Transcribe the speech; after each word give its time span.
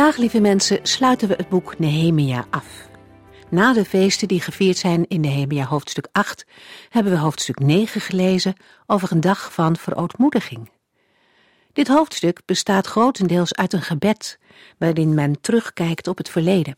Vandaag, 0.00 0.18
lieve 0.18 0.40
mensen, 0.40 0.78
sluiten 0.82 1.28
we 1.28 1.34
het 1.34 1.48
boek 1.48 1.78
Nehemia 1.78 2.46
af. 2.50 2.88
Na 3.48 3.72
de 3.72 3.84
feesten 3.84 4.28
die 4.28 4.40
gevierd 4.40 4.76
zijn 4.76 5.08
in 5.08 5.20
Nehemia 5.20 5.64
hoofdstuk 5.64 6.08
8, 6.12 6.46
hebben 6.88 7.12
we 7.12 7.18
hoofdstuk 7.18 7.58
9 7.58 8.00
gelezen 8.00 8.54
over 8.86 9.12
een 9.12 9.20
dag 9.20 9.52
van 9.52 9.76
verootmoediging. 9.76 10.70
Dit 11.72 11.88
hoofdstuk 11.88 12.40
bestaat 12.44 12.86
grotendeels 12.86 13.54
uit 13.54 13.72
een 13.72 13.82
gebed, 13.82 14.38
waarin 14.78 15.14
men 15.14 15.40
terugkijkt 15.40 16.08
op 16.08 16.16
het 16.16 16.28
verleden. 16.28 16.74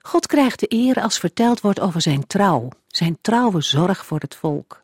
God 0.00 0.26
krijgt 0.26 0.60
de 0.60 0.66
eer 0.68 1.02
als 1.02 1.18
verteld 1.18 1.60
wordt 1.60 1.80
over 1.80 2.00
zijn 2.00 2.26
trouw, 2.26 2.68
zijn 2.86 3.18
trouwe 3.20 3.62
zorg 3.62 4.06
voor 4.06 4.20
het 4.20 4.34
volk. 4.34 4.80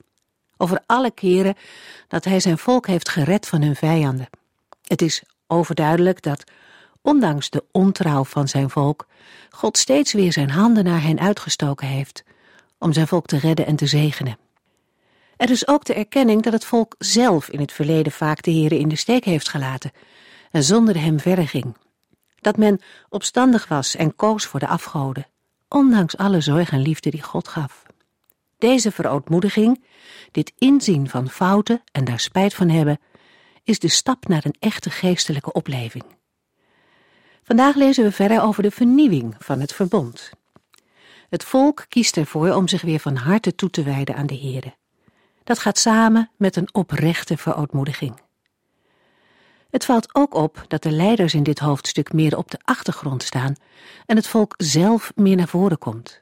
Over 0.56 0.83
alle 0.87 1.11
keren 1.11 1.55
dat 2.09 2.25
hij 2.25 2.41
zijn 2.41 2.59
volk 2.59 2.87
heeft 2.87 3.09
gered 3.09 3.49
van 3.49 3.62
hun 3.62 3.77
vijanden. 3.77 4.28
Het 4.83 5.03
is 5.03 5.23
overduidelijk 5.47 6.23
dat 6.23 6.45
ondanks 7.05 7.50
de 7.50 7.64
ontrouw 7.72 8.24
van 8.24 8.48
zijn 8.48 8.70
volk, 8.70 9.06
God 9.50 9.78
steeds 9.78 10.12
weer 10.12 10.33
zijn 10.33 10.50
handen 10.50 10.84
naar 10.84 11.02
hen 11.02 11.20
uitgestoken 11.20 11.86
heeft 11.86 12.24
om 12.78 12.92
zijn 12.92 13.06
volk 13.06 13.27
te 13.27 13.38
redden 13.38 13.66
en 13.66 13.77
te 13.77 13.86
zegenen. 13.86 14.38
Er 15.36 15.50
is 15.50 15.69
ook 15.69 15.84
de 15.84 15.94
erkenning 15.94 16.42
dat 16.42 16.52
het 16.52 16.64
volk 16.64 16.94
zelf 16.98 17.48
in 17.48 17.60
het 17.60 17.72
verleden 17.72 18.12
vaak 18.12 18.42
de 18.42 18.50
Heere 18.50 18.78
in 18.78 18.88
de 18.88 18.97
steek 18.97 19.25
heeft 19.25 19.48
gelaten 19.48 19.92
en 20.50 20.62
zonder 20.62 21.00
hem 21.00 21.20
verder 21.20 21.48
ging. 21.48 21.77
Dat 22.41 22.56
men 22.56 22.80
opstandig 23.08 23.69
was 23.69 23.97
en 23.97 24.16
koos 24.16 24.47
voor 24.47 24.60
de 24.60 24.69
afgoden, 24.69 25.27
ondanks 25.69 26.16
alle 26.16 26.41
zorg 26.41 26.70
en 26.70 26.82
liefde 26.82 27.10
die 27.10 27.22
God 27.22 27.48
gaf. 27.48 27.82
Deze 28.58 28.91
verootmoediging, 28.91 29.84
dit 30.30 30.52
inzien 30.58 31.08
van 31.08 31.28
fouten 31.28 31.82
en 31.92 32.05
daar 32.05 32.20
spijt 32.20 32.55
van 32.55 32.69
hebben, 32.69 33.00
is 33.64 33.78
de 33.78 33.88
stap 33.88 34.28
naar 34.28 34.44
een 34.44 34.56
echte 34.58 34.91
geestelijke 34.91 35.52
opleving. 35.52 36.05
Vandaag 37.45 37.75
lezen 37.75 38.05
we 38.05 38.12
verder 38.12 38.42
over 38.42 38.62
de 38.62 38.70
vernieuwing 38.70 39.34
van 39.39 39.61
het 39.61 39.73
verbond. 39.73 40.31
Het 41.28 41.45
volk 41.45 41.84
kiest 41.89 42.17
ervoor 42.17 42.55
om 42.55 42.69
zich 42.69 42.83
weer 42.83 42.98
van 42.98 43.17
harte 43.17 43.55
toe 43.55 43.70
te 43.70 43.83
wijden 43.83 44.17
aan 44.17 44.27
de 44.27 44.39
Heere. 44.39 44.75
Dat 45.45 45.59
gaat 45.59 45.78
samen 45.78 46.31
met 46.37 46.56
een 46.56 46.69
oprechte 46.72 47.37
verootmoediging. 47.37 48.20
Het 49.70 49.84
valt 49.84 50.15
ook 50.15 50.34
op 50.34 50.65
dat 50.69 50.83
de 50.83 50.91
leiders 50.91 51.34
in 51.34 51.42
dit 51.42 51.59
hoofdstuk 51.59 52.12
meer 52.12 52.37
op 52.37 52.50
de 52.50 52.59
achtergrond 52.65 53.22
staan 53.22 53.55
en 54.06 54.17
het 54.17 54.27
volk 54.27 54.55
zelf 54.56 55.12
meer 55.15 55.37
naar 55.37 55.48
voren 55.48 55.78
komt. 55.78 56.20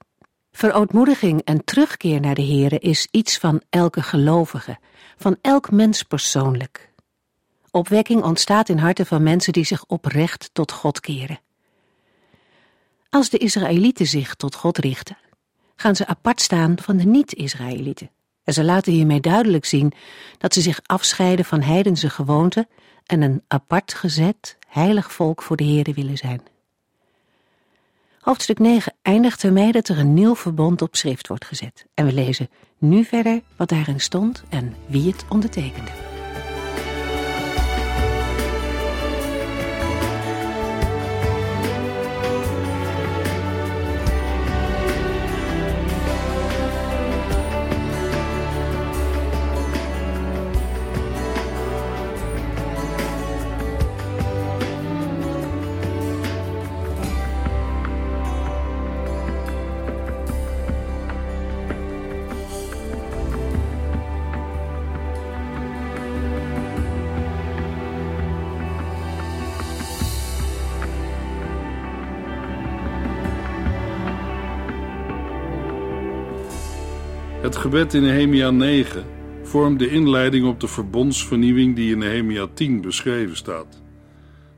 Verootmoediging 0.52 1.42
en 1.44 1.64
terugkeer 1.64 2.20
naar 2.20 2.34
de 2.34 2.46
Heere 2.46 2.78
is 2.78 3.08
iets 3.10 3.38
van 3.38 3.62
elke 3.70 4.02
gelovige, 4.02 4.78
van 5.16 5.36
elk 5.40 5.70
mens 5.70 6.02
persoonlijk. 6.02 6.91
Opwekking 7.74 8.22
ontstaat 8.22 8.68
in 8.68 8.78
harten 8.78 9.06
van 9.06 9.22
mensen 9.22 9.52
die 9.52 9.64
zich 9.64 9.84
oprecht 9.86 10.50
tot 10.52 10.72
God 10.72 11.00
keren. 11.00 11.40
Als 13.08 13.30
de 13.30 13.38
Israëlieten 13.38 14.06
zich 14.06 14.34
tot 14.34 14.54
God 14.54 14.78
richten, 14.78 15.16
gaan 15.76 15.96
ze 15.96 16.06
apart 16.06 16.40
staan 16.40 16.78
van 16.78 16.96
de 16.96 17.04
niet-Israëlieten. 17.04 18.10
En 18.44 18.52
ze 18.52 18.64
laten 18.64 18.92
hiermee 18.92 19.20
duidelijk 19.20 19.64
zien 19.64 19.92
dat 20.38 20.54
ze 20.54 20.60
zich 20.60 20.80
afscheiden 20.86 21.44
van 21.44 21.60
heidense 21.60 22.10
gewoonten 22.10 22.68
en 23.06 23.22
een 23.22 23.42
apart 23.48 23.94
gezet, 23.94 24.58
heilig 24.68 25.12
volk 25.12 25.42
voor 25.42 25.56
de 25.56 25.64
Heere 25.64 25.92
willen 25.92 26.16
zijn. 26.16 26.42
Hoofdstuk 28.20 28.58
9 28.58 28.94
eindigt 29.02 29.42
ermee 29.42 29.72
dat 29.72 29.88
er 29.88 29.98
een 29.98 30.14
nieuw 30.14 30.36
verbond 30.36 30.82
op 30.82 30.96
schrift 30.96 31.28
wordt 31.28 31.44
gezet. 31.44 31.86
En 31.94 32.06
we 32.06 32.12
lezen 32.12 32.50
nu 32.78 33.04
verder 33.04 33.40
wat 33.56 33.68
daarin 33.68 34.00
stond 34.00 34.42
en 34.48 34.74
wie 34.86 35.12
het 35.12 35.24
ondertekende. 35.28 36.11
Het 77.52 77.60
gebed 77.60 77.94
in 77.94 78.02
Nehemia 78.02 78.50
9 78.50 79.06
vormt 79.42 79.78
de 79.78 79.88
inleiding 79.88 80.46
op 80.46 80.60
de 80.60 80.68
verbondsvernieuwing 80.68 81.76
die 81.76 81.92
in 81.92 81.98
Nehemia 81.98 82.46
10 82.54 82.80
beschreven 82.80 83.36
staat. 83.36 83.82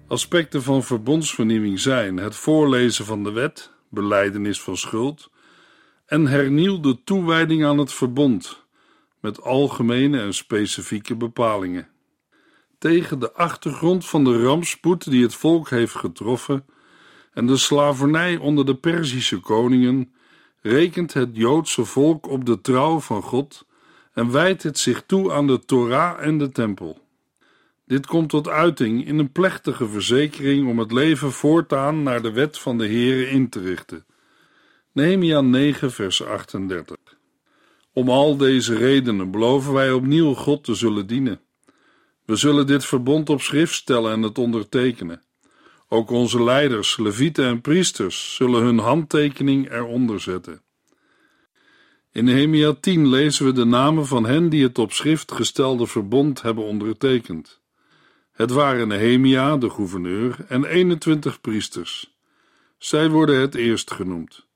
Aspecten 0.09 0.63
van 0.63 0.83
verbondsvernieuwing 0.83 1.81
zijn 1.81 2.17
het 2.17 2.37
voorlezen 2.37 3.05
van 3.05 3.25
de 3.25 3.33
wet, 3.33 3.71
beleidenis 3.91 4.61
van 4.61 4.77
schuld 4.77 5.31
en 6.07 6.27
hernieuwde 6.27 7.03
toewijding 7.05 7.65
aan 7.65 7.79
het 7.79 7.93
verbond 7.93 8.65
met 9.21 9.43
algemene 9.43 10.21
en 10.21 10.35
specifieke 10.35 11.17
bepalingen. 11.17 11.89
Tegen 12.79 13.19
de 13.19 13.33
achtergrond 13.33 14.07
van 14.07 14.25
de 14.25 14.43
rampspoed 14.43 15.11
die 15.11 15.23
het 15.23 15.35
volk 15.35 15.71
heeft 15.71 15.95
getroffen 15.95 16.65
en 17.33 17.47
de 17.47 17.57
slavernij 17.57 18.37
onder 18.37 18.67
de 18.67 18.75
Perzische 18.75 19.41
koningen 19.41 20.13
rekent 20.67 21.13
het 21.13 21.29
Joodse 21.33 21.85
volk 21.85 22.29
op 22.29 22.45
de 22.45 22.61
trouw 22.61 23.01
van 23.01 23.23
God 23.23 23.67
en 24.13 24.31
wijdt 24.31 24.63
het 24.63 24.79
zich 24.79 25.03
toe 25.07 25.33
aan 25.33 25.47
de 25.47 25.65
Torah 25.65 26.27
en 26.27 26.39
de 26.39 26.53
Tempel. 26.53 26.99
Dit 27.87 28.07
komt 28.07 28.29
tot 28.29 28.49
uiting 28.49 29.07
in 29.07 29.19
een 29.19 29.33
plechtige 29.33 29.89
verzekering 29.89 30.69
om 30.69 30.79
het 30.79 30.93
leven 30.93 31.33
voortaan 31.33 32.03
naar 32.03 32.23
de 32.23 32.33
wet 32.33 32.59
van 32.59 32.79
de 32.79 32.87
Heere 32.87 33.31
in 33.31 33.49
te 33.49 33.61
richten. 33.61 34.05
Nehemia 34.93 35.41
9 35.41 35.93
vers 35.93 36.25
38 36.25 36.97
Om 37.93 38.09
al 38.09 38.37
deze 38.37 38.77
redenen 38.77 39.31
beloven 39.31 39.73
wij 39.73 39.93
opnieuw 39.93 40.35
God 40.35 40.65
te 40.65 40.75
zullen 40.75 41.07
dienen. 41.07 41.41
We 42.25 42.37
zullen 42.37 42.67
dit 42.67 42.85
verbond 42.85 43.31
op 43.31 43.41
schrift 43.41 43.75
stellen 43.75 44.13
en 44.13 44.23
het 44.23 44.39
ondertekenen. 44.39 45.24
Ook 45.95 46.11
onze 46.11 46.43
leiders, 46.43 46.97
levieten 46.97 47.45
en 47.45 47.61
priesters 47.61 48.35
zullen 48.35 48.63
hun 48.63 48.79
handtekening 48.79 49.71
eronder 49.71 50.21
zetten. 50.21 50.63
In 52.13 52.25
Nehemia 52.25 52.73
10 52.81 53.09
lezen 53.09 53.47
we 53.47 53.53
de 53.53 53.65
namen 53.65 54.07
van 54.07 54.27
hen 54.27 54.49
die 54.49 54.63
het 54.63 54.79
op 54.79 54.93
schrift 54.93 55.33
gestelde 55.33 55.87
verbond 55.87 56.43
hebben 56.43 56.65
ondertekend. 56.65 57.61
Het 58.33 58.51
waren 58.51 58.89
Nehemia, 58.89 59.57
de 59.57 59.71
gouverneur, 59.71 60.37
en 60.49 60.65
21 60.65 61.41
priesters. 61.41 62.15
Zij 62.79 63.11
worden 63.11 63.41
het 63.41 63.55
eerst 63.55 63.91
genoemd. 63.93 64.47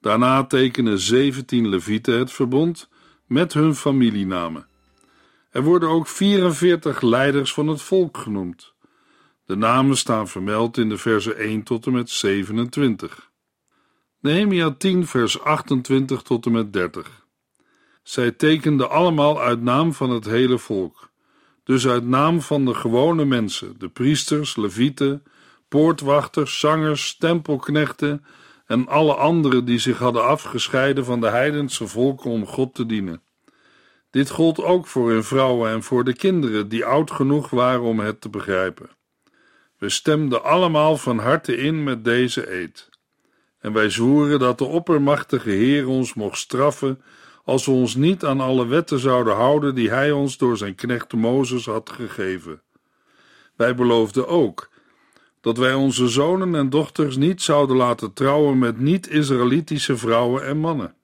Daarna 0.00 0.44
tekenen 0.44 0.98
17 0.98 1.68
levieten 1.68 2.18
het 2.18 2.32
verbond 2.32 2.88
met 3.26 3.52
hun 3.52 3.74
familienamen. 3.74 4.66
Er 5.50 5.62
worden 5.62 5.88
ook 5.88 6.06
44 6.06 7.00
leiders 7.00 7.54
van 7.54 7.68
het 7.68 7.82
volk 7.82 8.16
genoemd. 8.16 8.72
De 9.52 9.58
namen 9.58 9.96
staan 9.96 10.28
vermeld 10.28 10.78
in 10.78 10.88
de 10.88 10.98
versen 10.98 11.36
1 11.36 11.62
tot 11.62 11.86
en 11.86 11.92
met 11.92 12.10
27. 12.10 13.30
Nehemia 14.20 14.70
10 14.70 15.06
vers 15.06 15.40
28 15.40 16.22
tot 16.22 16.46
en 16.46 16.52
met 16.52 16.72
30. 16.72 17.26
Zij 18.02 18.30
tekenden 18.30 18.90
allemaal 18.90 19.40
uit 19.40 19.62
naam 19.62 19.92
van 19.92 20.10
het 20.10 20.24
hele 20.24 20.58
volk, 20.58 21.10
dus 21.64 21.86
uit 21.86 22.06
naam 22.06 22.40
van 22.40 22.64
de 22.64 22.74
gewone 22.74 23.24
mensen, 23.24 23.74
de 23.78 23.88
priesters, 23.88 24.56
levieten, 24.56 25.22
poortwachters, 25.68 26.58
zangers, 26.58 27.16
tempelknechten 27.16 28.24
en 28.66 28.88
alle 28.88 29.14
anderen 29.14 29.64
die 29.64 29.78
zich 29.78 29.98
hadden 29.98 30.24
afgescheiden 30.24 31.04
van 31.04 31.20
de 31.20 31.28
heidense 31.28 31.86
volken 31.86 32.30
om 32.30 32.46
God 32.46 32.74
te 32.74 32.86
dienen. 32.86 33.22
Dit 34.10 34.30
gold 34.30 34.62
ook 34.62 34.86
voor 34.86 35.10
hun 35.10 35.24
vrouwen 35.24 35.70
en 35.70 35.82
voor 35.82 36.04
de 36.04 36.14
kinderen 36.14 36.68
die 36.68 36.84
oud 36.84 37.10
genoeg 37.10 37.50
waren 37.50 37.82
om 37.82 38.00
het 38.00 38.20
te 38.20 38.28
begrijpen. 38.28 39.00
We 39.82 39.88
stemden 39.88 40.44
allemaal 40.44 40.96
van 40.96 41.18
harte 41.18 41.56
in 41.56 41.82
met 41.82 42.04
deze 42.04 42.52
eed. 42.52 42.88
En 43.58 43.72
wij 43.72 43.90
zwoeren 43.90 44.38
dat 44.38 44.58
de 44.58 44.64
oppermachtige 44.64 45.50
Heer 45.50 45.88
ons 45.88 46.14
mocht 46.14 46.38
straffen 46.38 47.02
als 47.44 47.66
we 47.66 47.70
ons 47.70 47.94
niet 47.94 48.24
aan 48.24 48.40
alle 48.40 48.66
wetten 48.66 48.98
zouden 48.98 49.34
houden 49.34 49.74
die 49.74 49.90
Hij 49.90 50.12
ons 50.12 50.36
door 50.36 50.56
zijn 50.56 50.74
knecht 50.74 51.12
Mozes 51.12 51.66
had 51.66 51.90
gegeven. 51.90 52.62
Wij 53.56 53.74
beloofden 53.74 54.28
ook 54.28 54.70
dat 55.40 55.58
wij 55.58 55.74
onze 55.74 56.08
zonen 56.08 56.54
en 56.54 56.70
dochters 56.70 57.16
niet 57.16 57.42
zouden 57.42 57.76
laten 57.76 58.12
trouwen 58.12 58.58
met 58.58 58.78
niet-Israëlitische 58.78 59.96
vrouwen 59.96 60.46
en 60.46 60.58
mannen. 60.58 60.94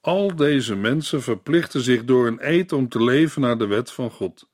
Al 0.00 0.36
deze 0.36 0.74
mensen 0.74 1.22
verplichten 1.22 1.80
zich 1.80 2.04
door 2.04 2.26
een 2.26 2.38
eed 2.40 2.72
om 2.72 2.88
te 2.88 3.02
leven 3.02 3.40
naar 3.40 3.58
de 3.58 3.66
wet 3.66 3.90
van 3.90 4.10
God 4.10 4.46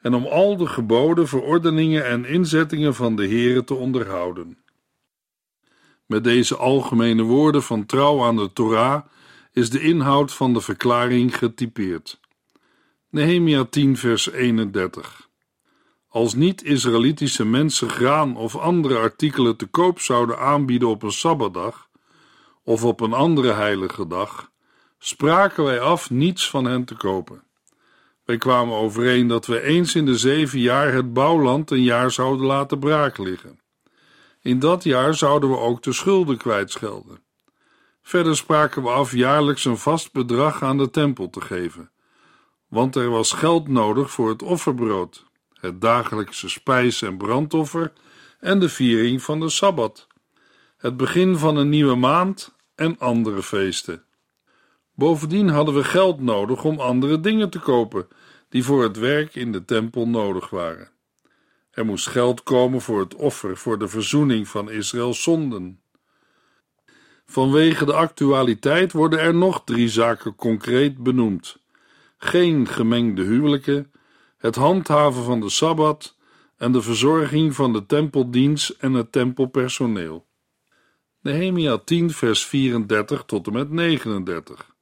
en 0.00 0.14
om 0.14 0.26
al 0.26 0.56
de 0.56 0.66
geboden, 0.66 1.28
verordeningen 1.28 2.06
en 2.06 2.24
inzettingen 2.24 2.94
van 2.94 3.16
de 3.16 3.26
Heere 3.26 3.64
te 3.64 3.74
onderhouden. 3.74 4.58
Met 6.06 6.24
deze 6.24 6.56
algemene 6.56 7.22
woorden 7.22 7.62
van 7.62 7.86
trouw 7.86 8.24
aan 8.24 8.36
de 8.36 8.52
Torah 8.52 9.02
is 9.52 9.70
de 9.70 9.80
inhoud 9.80 10.32
van 10.32 10.52
de 10.52 10.60
verklaring 10.60 11.38
getypeerd. 11.38 12.20
Nehemia 13.10 13.64
10 13.64 13.96
vers 13.96 14.30
31 14.30 15.28
Als 16.08 16.34
niet-Israëlitische 16.34 17.44
mensen 17.44 17.90
graan 17.90 18.36
of 18.36 18.56
andere 18.56 18.98
artikelen 18.98 19.56
te 19.56 19.66
koop 19.66 20.00
zouden 20.00 20.38
aanbieden 20.38 20.88
op 20.88 21.02
een 21.02 21.12
Sabbatdag 21.12 21.88
of 22.62 22.84
op 22.84 23.00
een 23.00 23.12
andere 23.12 23.52
heilige 23.52 24.06
dag, 24.06 24.50
spraken 24.98 25.64
wij 25.64 25.80
af 25.80 26.10
niets 26.10 26.50
van 26.50 26.64
hen 26.64 26.84
te 26.84 26.94
kopen. 26.94 27.42
Wij 28.28 28.38
kwamen 28.38 28.76
overeen 28.76 29.26
dat 29.26 29.46
we 29.46 29.62
eens 29.62 29.94
in 29.94 30.06
de 30.06 30.16
zeven 30.16 30.58
jaar 30.58 30.92
het 30.92 31.12
bouwland 31.12 31.70
een 31.70 31.82
jaar 31.82 32.10
zouden 32.10 32.46
laten 32.46 32.78
braak 32.78 33.18
liggen. 33.18 33.60
In 34.40 34.58
dat 34.58 34.84
jaar 34.84 35.14
zouden 35.14 35.50
we 35.50 35.56
ook 35.56 35.82
de 35.82 35.92
schulden 35.92 36.36
kwijtschelden. 36.36 37.22
Verder 38.02 38.36
spraken 38.36 38.82
we 38.82 38.88
af 38.88 39.12
jaarlijks 39.12 39.64
een 39.64 39.76
vast 39.76 40.12
bedrag 40.12 40.62
aan 40.62 40.78
de 40.78 40.90
tempel 40.90 41.30
te 41.30 41.40
geven, 41.40 41.90
want 42.66 42.96
er 42.96 43.10
was 43.10 43.32
geld 43.32 43.68
nodig 43.68 44.10
voor 44.10 44.28
het 44.28 44.42
offerbrood, 44.42 45.26
het 45.52 45.80
dagelijkse 45.80 46.48
spijs- 46.48 47.02
en 47.02 47.16
brandoffer 47.16 47.92
en 48.40 48.58
de 48.58 48.68
viering 48.68 49.22
van 49.22 49.40
de 49.40 49.48
sabbat, 49.48 50.06
het 50.76 50.96
begin 50.96 51.36
van 51.36 51.56
een 51.56 51.68
nieuwe 51.68 51.96
maand 51.96 52.54
en 52.74 52.98
andere 52.98 53.42
feesten. 53.42 54.07
Bovendien 54.98 55.48
hadden 55.48 55.74
we 55.74 55.84
geld 55.84 56.20
nodig 56.20 56.64
om 56.64 56.80
andere 56.80 57.20
dingen 57.20 57.50
te 57.50 57.58
kopen 57.58 58.08
die 58.48 58.64
voor 58.64 58.82
het 58.82 58.98
werk 58.98 59.34
in 59.34 59.52
de 59.52 59.64
tempel 59.64 60.08
nodig 60.08 60.50
waren. 60.50 60.90
Er 61.70 61.84
moest 61.84 62.06
geld 62.06 62.42
komen 62.42 62.80
voor 62.80 63.00
het 63.00 63.14
offer 63.14 63.56
voor 63.56 63.78
de 63.78 63.88
verzoening 63.88 64.48
van 64.48 64.70
Israëls 64.70 65.22
zonden. 65.22 65.80
Vanwege 67.26 67.84
de 67.84 67.92
actualiteit 67.92 68.92
worden 68.92 69.20
er 69.20 69.34
nog 69.34 69.62
drie 69.64 69.88
zaken 69.88 70.34
concreet 70.34 71.02
benoemd: 71.02 71.58
geen 72.16 72.66
gemengde 72.66 73.22
huwelijken, 73.22 73.92
het 74.38 74.54
handhaven 74.54 75.24
van 75.24 75.40
de 75.40 75.50
sabbat 75.50 76.16
en 76.56 76.72
de 76.72 76.82
verzorging 76.82 77.54
van 77.54 77.72
de 77.72 77.86
tempeldienst 77.86 78.70
en 78.70 78.92
het 78.92 79.12
tempelpersoneel. 79.12 80.26
Nehemia 81.20 81.76
10, 81.76 82.10
vers 82.10 82.46
34 82.46 83.22
tot 83.24 83.46
en 83.46 83.52
met 83.52 83.70
39. 83.70 84.76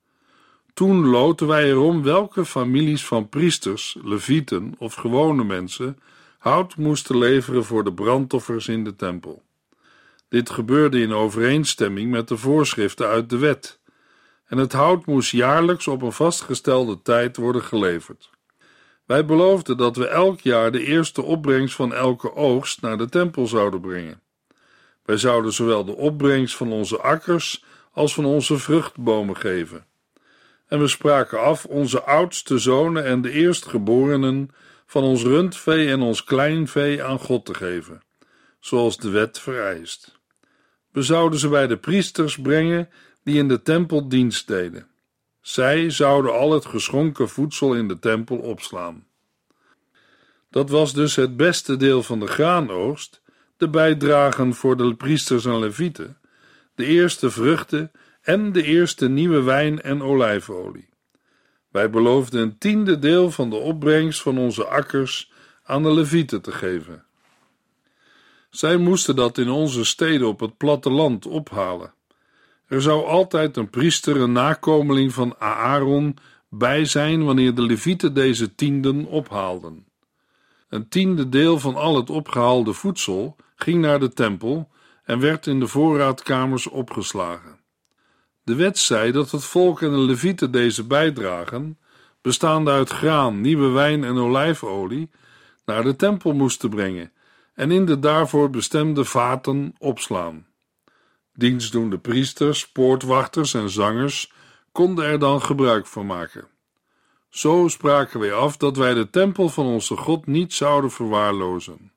Toen 0.76 1.06
loten 1.06 1.46
wij 1.46 1.64
erom 1.64 2.02
welke 2.02 2.44
families 2.44 3.06
van 3.06 3.28
priesters, 3.28 3.96
levieten 4.02 4.75
of 4.78 4.94
gewone 4.94 5.44
mensen 5.44 5.99
hout 6.38 6.76
moesten 6.76 7.19
leveren 7.19 7.64
voor 7.64 7.84
de 7.84 7.93
brandoffers 7.93 8.69
in 8.69 8.84
de 8.84 8.96
tempel. 8.96 9.43
Dit 10.28 10.50
gebeurde 10.50 11.00
in 11.00 11.12
overeenstemming 11.12 12.11
met 12.11 12.28
de 12.28 12.37
voorschriften 12.37 13.06
uit 13.06 13.31
de 13.31 13.38
wet, 13.38 13.81
en 14.46 14.58
het 14.58 14.73
hout 14.73 15.06
moest 15.06 15.31
jaarlijks 15.31 15.88
op 15.88 16.02
een 16.02 16.12
vastgestelde 16.12 17.02
tijd 17.02 17.37
worden 17.37 17.62
geleverd. 17.62 18.31
Wij 19.05 19.25
beloofden 19.25 19.76
dat 19.76 19.96
we 19.96 20.08
elk 20.08 20.40
jaar 20.40 20.73
de 20.73 20.84
eerste 20.84 21.23
opbrengst 21.23 21.75
van 21.75 21.94
elke 21.94 22.34
oogst 22.34 22.81
naar 22.81 22.99
de 22.99 23.08
tempel 23.08 23.46
zouden 23.46 23.81
brengen. 23.81 24.20
Wij 25.05 25.17
zouden 25.17 25.52
zowel 25.52 25.84
de 25.84 25.96
opbrengst 25.96 26.56
van 26.56 26.73
onze 26.73 27.00
akkers 27.00 27.64
als 27.93 28.14
van 28.14 28.25
onze 28.25 28.58
vruchtbomen 28.58 29.37
geven. 29.37 29.87
En 30.66 30.80
we 30.80 30.88
spraken 30.88 31.40
af 31.40 31.64
onze 31.64 32.02
oudste 32.02 32.58
zonen 32.58 33.04
en 33.04 33.22
de 33.22 33.30
eerstgeborenen 33.30 34.50
van 34.86 35.02
ons 35.02 35.22
rundvee 35.22 35.88
en 35.88 36.00
ons 36.00 36.24
kleinvee 36.24 37.02
aan 37.02 37.18
God 37.18 37.44
te 37.44 37.54
geven, 37.54 38.02
zoals 38.60 38.96
de 38.96 39.10
wet 39.10 39.38
vereist. 39.38 40.18
We 40.92 41.02
zouden 41.02 41.38
ze 41.38 41.48
bij 41.48 41.66
de 41.66 41.76
priesters 41.76 42.38
brengen 42.38 42.88
die 43.22 43.38
in 43.38 43.48
de 43.48 43.62
tempel 43.62 44.08
dienst 44.08 44.46
deden. 44.46 44.86
Zij 45.40 45.90
zouden 45.90 46.32
al 46.32 46.52
het 46.52 46.66
geschonken 46.66 47.28
voedsel 47.28 47.74
in 47.74 47.88
de 47.88 47.98
tempel 47.98 48.36
opslaan. 48.36 49.06
Dat 50.50 50.70
was 50.70 50.92
dus 50.92 51.16
het 51.16 51.36
beste 51.36 51.76
deel 51.76 52.02
van 52.02 52.20
de 52.20 52.26
graanoogst, 52.26 53.22
de 53.56 53.68
bijdragen 53.68 54.54
voor 54.54 54.76
de 54.76 54.94
priesters 54.94 55.44
en 55.44 55.58
levieten, 55.58 56.18
de 56.74 56.84
eerste 56.84 57.30
vruchten 57.30 57.90
en 58.26 58.52
de 58.52 58.62
eerste 58.62 59.08
nieuwe 59.08 59.43
wijn 59.43 59.82
en 59.82 60.02
olijfolie. 60.02 60.88
Wij 61.70 61.90
beloofden 61.90 62.43
een 62.43 62.58
tiende 62.58 62.99
deel 62.99 63.31
van 63.31 63.50
de 63.50 63.56
opbrengst 63.56 64.23
van 64.23 64.38
onze 64.38 64.64
akkers 64.64 65.32
aan 65.62 65.82
de 65.82 65.93
levieten 65.93 66.43
te 66.43 66.52
geven. 66.52 67.05
Zij 68.50 68.76
moesten 68.76 69.17
dat 69.17 69.38
in 69.38 69.49
onze 69.49 69.84
steden 69.84 70.28
op 70.28 70.40
het 70.40 70.56
platteland 70.56 71.26
ophalen. 71.26 71.94
Er 72.67 72.82
zou 72.82 73.05
altijd 73.05 73.56
een 73.56 73.70
priester, 73.70 74.17
een 74.17 74.32
nakomeling 74.32 75.12
van 75.12 75.34
Aaron, 75.38 76.17
bij 76.49 76.84
zijn 76.84 77.25
wanneer 77.25 77.55
de 77.55 77.62
levieten 77.62 78.14
deze 78.14 78.55
tienden 78.55 79.05
ophaalden. 79.05 79.87
Een 80.69 80.88
tiende 80.88 81.28
deel 81.28 81.58
van 81.58 81.75
al 81.75 81.96
het 81.96 82.11
opgehaalde 82.11 82.73
voedsel 82.73 83.37
ging 83.56 83.81
naar 83.81 84.00
de 84.00 84.12
tempel 84.12 84.71
en 85.04 85.18
werd 85.18 85.47
in 85.47 85.61
de 85.61 85.66
voorraadkamers 85.66 86.66
opgeslagen. 86.66 87.64
De 88.46 88.54
wet 88.54 88.78
zei 88.78 89.12
dat 89.12 89.30
het 89.30 89.44
volk 89.44 89.82
en 89.82 89.90
de 89.90 89.96
levieten 89.96 90.50
deze 90.50 90.84
bijdragen, 90.84 91.78
bestaande 92.20 92.70
uit 92.70 92.90
graan, 92.90 93.40
nieuwe 93.40 93.68
wijn 93.68 94.04
en 94.04 94.16
olijfolie, 94.16 95.10
naar 95.64 95.82
de 95.82 95.96
tempel 95.96 96.32
moesten 96.32 96.70
brengen 96.70 97.12
en 97.54 97.70
in 97.70 97.84
de 97.84 97.98
daarvoor 97.98 98.50
bestemde 98.50 99.04
vaten 99.04 99.74
opslaan. 99.78 100.46
Dienstdoende 101.32 101.98
priesters, 101.98 102.68
poortwachters 102.68 103.54
en 103.54 103.70
zangers 103.70 104.32
konden 104.72 105.04
er 105.04 105.18
dan 105.18 105.42
gebruik 105.42 105.86
van 105.86 106.06
maken. 106.06 106.48
Zo 107.28 107.68
spraken 107.68 108.20
wij 108.20 108.32
af 108.32 108.56
dat 108.56 108.76
wij 108.76 108.94
de 108.94 109.10
tempel 109.10 109.48
van 109.48 109.66
onze 109.66 109.96
God 109.96 110.26
niet 110.26 110.52
zouden 110.52 110.90
verwaarlozen. 110.90 111.92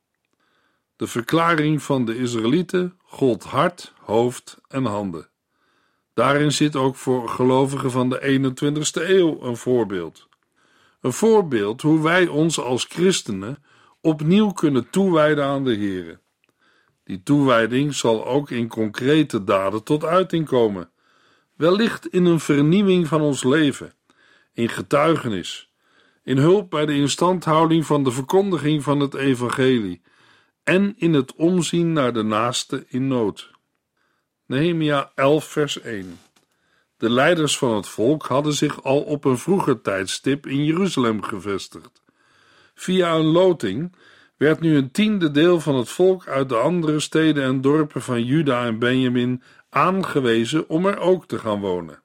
De 0.96 1.08
verklaring 1.08 1.84
van 1.84 2.06
de 2.06 2.18
Israëlieten 2.18 3.00
gold 3.04 3.44
hart, 3.44 3.94
hoofd 4.00 4.58
en 4.68 4.86
handen. 4.86 5.30
Daarin 6.20 6.52
zit 6.52 6.76
ook 6.76 6.96
voor 6.96 7.30
gelovigen 7.30 7.92
van 7.92 8.10
de 8.10 8.20
21ste 8.20 9.10
eeuw 9.10 9.42
een 9.42 9.58
voorbeeld. 9.58 10.28
Een 11.02 11.14
voorbeeld 11.14 11.82
hoe 11.82 12.04
wij 12.04 12.28
ons 12.28 12.60
als 12.60 12.84
christenen 12.84 13.64
opnieuw 14.02 14.52
kunnen 14.52 14.90
toewijden 14.90 15.44
aan 15.44 15.64
de 15.64 15.76
Here. 15.78 16.20
Die 17.04 17.24
toewijding 17.24 17.94
zal 17.94 18.26
ook 18.26 18.50
in 18.50 18.68
concrete 18.68 19.44
daden 19.44 19.84
tot 19.84 20.04
uiting 20.04 20.46
komen, 20.46 20.92
wellicht 21.56 22.08
in 22.08 22.26
een 22.26 22.40
vernieuwing 22.40 23.08
van 23.08 23.22
ons 23.22 23.44
leven, 23.44 23.94
in 24.54 24.70
getuigenis, 24.70 25.72
in 26.24 26.38
hulp 26.38 26.70
bij 26.70 26.86
de 26.86 26.96
instandhouding 26.96 27.86
van 27.86 28.04
de 28.04 28.12
verkondiging 28.12 28.84
van 28.84 29.00
het 29.00 29.14
evangelie 29.14 30.02
en 30.64 30.94
in 30.98 31.14
het 31.14 31.36
omzien 31.36 31.94
naar 31.94 32.14
de 32.14 32.24
naaste 32.24 32.86
in 32.88 33.08
nood. 33.08 33.58
Nehemia 34.50 35.12
11, 35.16 35.46
vers 35.46 35.82
1. 35.82 36.20
De 36.98 37.10
leiders 37.10 37.58
van 37.58 37.76
het 37.76 37.88
volk 37.88 38.26
hadden 38.26 38.54
zich 38.54 38.84
al 38.84 39.02
op 39.02 39.26
een 39.26 39.38
vroeger 39.38 39.82
tijdstip 39.82 40.48
in 40.48 40.66
Jeruzalem 40.66 41.24
gevestigd. 41.24 42.02
Via 42.74 43.14
een 43.16 43.26
loting 43.26 43.96
werd 44.38 44.60
nu 44.60 44.76
een 44.76 44.92
tiende 44.92 45.32
deel 45.32 45.60
van 45.60 45.76
het 45.76 45.90
volk 45.90 46.28
uit 46.28 46.50
de 46.50 46.56
andere 46.56 47.00
steden 47.00 47.44
en 47.44 47.62
dorpen 47.62 48.02
van 48.02 48.24
Juda 48.24 48.66
en 48.66 48.80
Benjamin 48.80 49.44
aangewezen 49.70 50.70
om 50.70 50.86
er 50.86 50.98
ook 51.00 51.28
te 51.28 51.40
gaan 51.40 51.60
wonen. 51.60 52.02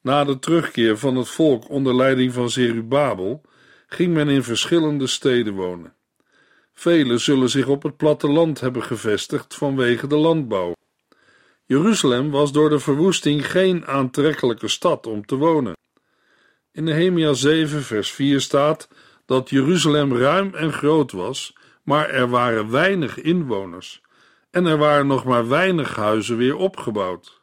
Na 0.00 0.24
de 0.24 0.38
terugkeer 0.38 0.98
van 0.98 1.16
het 1.16 1.28
volk 1.28 1.68
onder 1.68 1.94
leiding 1.94 2.32
van 2.32 2.50
Zerubabel 2.50 3.42
ging 3.86 4.14
men 4.14 4.28
in 4.28 4.42
verschillende 4.42 5.06
steden 5.06 5.54
wonen. 5.54 5.94
Velen 6.72 7.20
zullen 7.20 7.50
zich 7.50 7.66
op 7.66 7.82
het 7.82 7.96
platteland 7.96 8.60
hebben 8.60 8.82
gevestigd 8.82 9.54
vanwege 9.54 10.06
de 10.06 10.16
landbouw. 10.16 10.75
Jeruzalem 11.68 12.30
was 12.30 12.52
door 12.52 12.68
de 12.68 12.78
verwoesting 12.78 13.50
geen 13.50 13.86
aantrekkelijke 13.86 14.68
stad 14.68 15.06
om 15.06 15.26
te 15.26 15.36
wonen. 15.36 15.76
In 16.72 16.84
Nehemia 16.84 17.32
7 17.32 17.82
vers 17.82 18.10
4 18.10 18.40
staat 18.40 18.88
dat 19.24 19.50
Jeruzalem 19.50 20.16
ruim 20.16 20.54
en 20.54 20.72
groot 20.72 21.12
was, 21.12 21.56
maar 21.82 22.10
er 22.10 22.28
waren 22.28 22.70
weinig 22.70 23.20
inwoners 23.20 24.02
en 24.50 24.66
er 24.66 24.78
waren 24.78 25.06
nog 25.06 25.24
maar 25.24 25.48
weinig 25.48 25.96
huizen 25.96 26.36
weer 26.36 26.56
opgebouwd. 26.56 27.38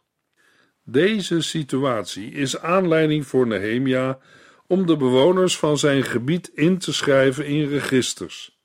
Deze 0.83 1.41
situatie 1.41 2.31
is 2.31 2.59
aanleiding 2.59 3.27
voor 3.27 3.47
Nehemia 3.47 4.19
om 4.67 4.85
de 4.85 4.97
bewoners 4.97 5.57
van 5.57 5.77
zijn 5.77 6.03
gebied 6.03 6.47
in 6.53 6.77
te 6.77 6.93
schrijven 6.93 7.45
in 7.45 7.69
registers. 7.69 8.61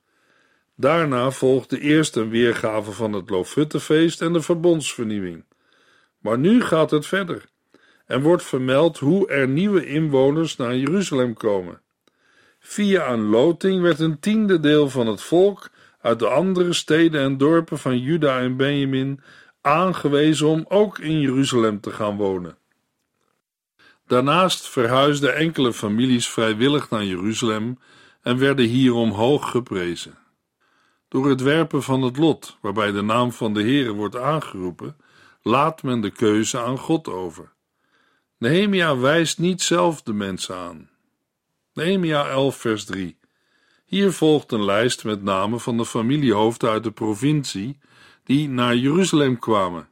Daarna 0.81 1.31
volgde 1.31 1.81
eerst 1.81 2.17
een 2.17 2.29
weergave 2.29 2.93
van 2.93 3.13
het 3.13 3.31
Loofhuttenfeest 3.31 4.23
en 4.23 4.33
de 4.33 4.43
verbondsvernieuwing. 4.43 5.45
Maar 6.19 6.39
nu 6.39 6.63
gaat 6.63 6.91
het 6.91 7.07
verder 7.07 7.45
en 8.07 8.23
wordt 8.23 8.43
vermeld 8.43 8.99
hoe 8.99 9.29
er 9.29 9.49
nieuwe 9.49 9.87
inwoners 9.87 10.57
naar 10.57 10.77
Jeruzalem 10.77 11.35
komen. 11.35 11.81
Via 12.61 13.13
een 13.13 13.25
loting 13.25 13.83
werd 13.83 13.99
een 13.99 14.21
tiende 14.21 14.61
deel 14.61 14.91
van 14.91 15.07
het 15.07 15.23
volk 15.23 15.71
uit 16.01 16.19
de 16.19 16.29
andere 16.29 16.73
steden 16.73 17.21
en 17.21 17.37
dorpen 17.37 17.79
van 17.79 17.99
Juda 17.99 18.41
en 18.41 18.57
Benjamin 18.57 19.21
aangewezen 19.61 20.47
om 20.47 20.65
ook 20.69 20.99
in 20.99 21.21
Jeruzalem 21.21 21.81
te 21.81 21.91
gaan 21.91 22.17
wonen. 22.17 22.59
Daarnaast 24.07 24.69
verhuisden 24.69 25.37
enkele 25.37 25.73
families 25.73 26.29
vrijwillig 26.29 26.91
naar 26.91 27.05
Jeruzalem 27.05 27.79
en 28.23 28.39
werden 28.39 28.67
hierom 28.67 29.11
hoog 29.11 29.51
geprezen. 29.51 30.27
Door 31.09 31.29
het 31.29 31.41
werpen 31.41 31.83
van 31.83 32.03
het 32.03 32.17
lot, 32.17 32.59
waarbij 32.61 32.93
de 32.93 33.03
naam 33.03 33.33
van 33.33 33.55
de 33.55 33.63
Heere 33.63 33.93
wordt 33.93 34.17
aangeroepen, 34.17 34.97
laat 35.43 35.83
men 35.83 36.01
de 36.01 36.11
keuze 36.11 36.59
aan 36.59 36.79
God 36.79 37.09
over. 37.09 37.53
Nehemia 38.39 38.97
wijst 38.97 39.39
niet 39.39 39.63
zelf 39.63 40.03
de 40.03 40.13
mensen 40.13 40.57
aan. 40.57 40.91
Nehemia 41.73 42.29
11 42.29 42.57
vers 42.57 42.85
3 42.85 43.19
Hier 43.85 44.13
volgt 44.13 44.53
een 44.53 44.65
lijst 44.65 45.05
met 45.05 45.23
namen 45.23 45.61
van 45.61 45.77
de 45.77 45.87
familiehoofden 45.87 46.71
uit 46.71 46.83
de 46.83 46.91
provincie 46.91 47.79
die 48.25 48.49
naar 48.49 48.77
Jeruzalem 48.77 49.39
kwamen. 49.39 49.89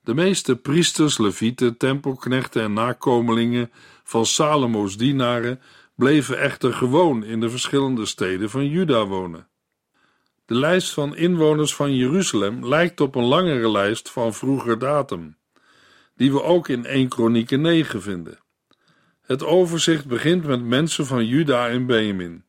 De 0.00 0.14
meeste 0.14 0.56
priesters, 0.56 1.18
levieten, 1.18 1.76
tempelknechten 1.76 2.62
en 2.62 2.72
nakomelingen 2.72 3.70
van 4.04 4.26
Salomo's 4.26 4.96
dienaren 4.96 5.60
bleven 5.94 6.38
echter 6.38 6.72
gewoon 6.72 7.24
in 7.24 7.40
de 7.40 7.50
verschillende 7.50 8.06
steden 8.06 8.50
van 8.50 8.68
Juda 8.68 9.06
wonen. 9.06 9.48
De 10.46 10.54
lijst 10.54 10.92
van 10.92 11.16
inwoners 11.16 11.74
van 11.74 11.96
Jeruzalem 11.96 12.66
lijkt 12.66 13.00
op 13.00 13.14
een 13.14 13.24
langere 13.24 13.70
lijst 13.70 14.10
van 14.10 14.34
vroeger 14.34 14.78
datum, 14.78 15.36
die 16.16 16.32
we 16.32 16.42
ook 16.42 16.68
in 16.68 16.84
1 16.84 17.08
Kronieken 17.08 17.60
9 17.60 18.02
vinden. 18.02 18.38
Het 19.22 19.44
overzicht 19.44 20.06
begint 20.06 20.44
met 20.44 20.62
mensen 20.62 21.06
van 21.06 21.26
Juda 21.26 21.68
en 21.68 21.86
Benjamin. 21.86 22.44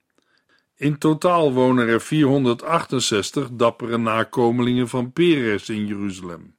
In 0.76 0.98
totaal 0.98 1.54
wonen 1.54 1.88
er 1.88 2.02
468 2.02 3.50
dappere 3.52 3.98
nakomelingen 3.98 4.88
van 4.88 5.12
Peres 5.12 5.70
in 5.70 5.88
Jeruzalem. 5.88 6.56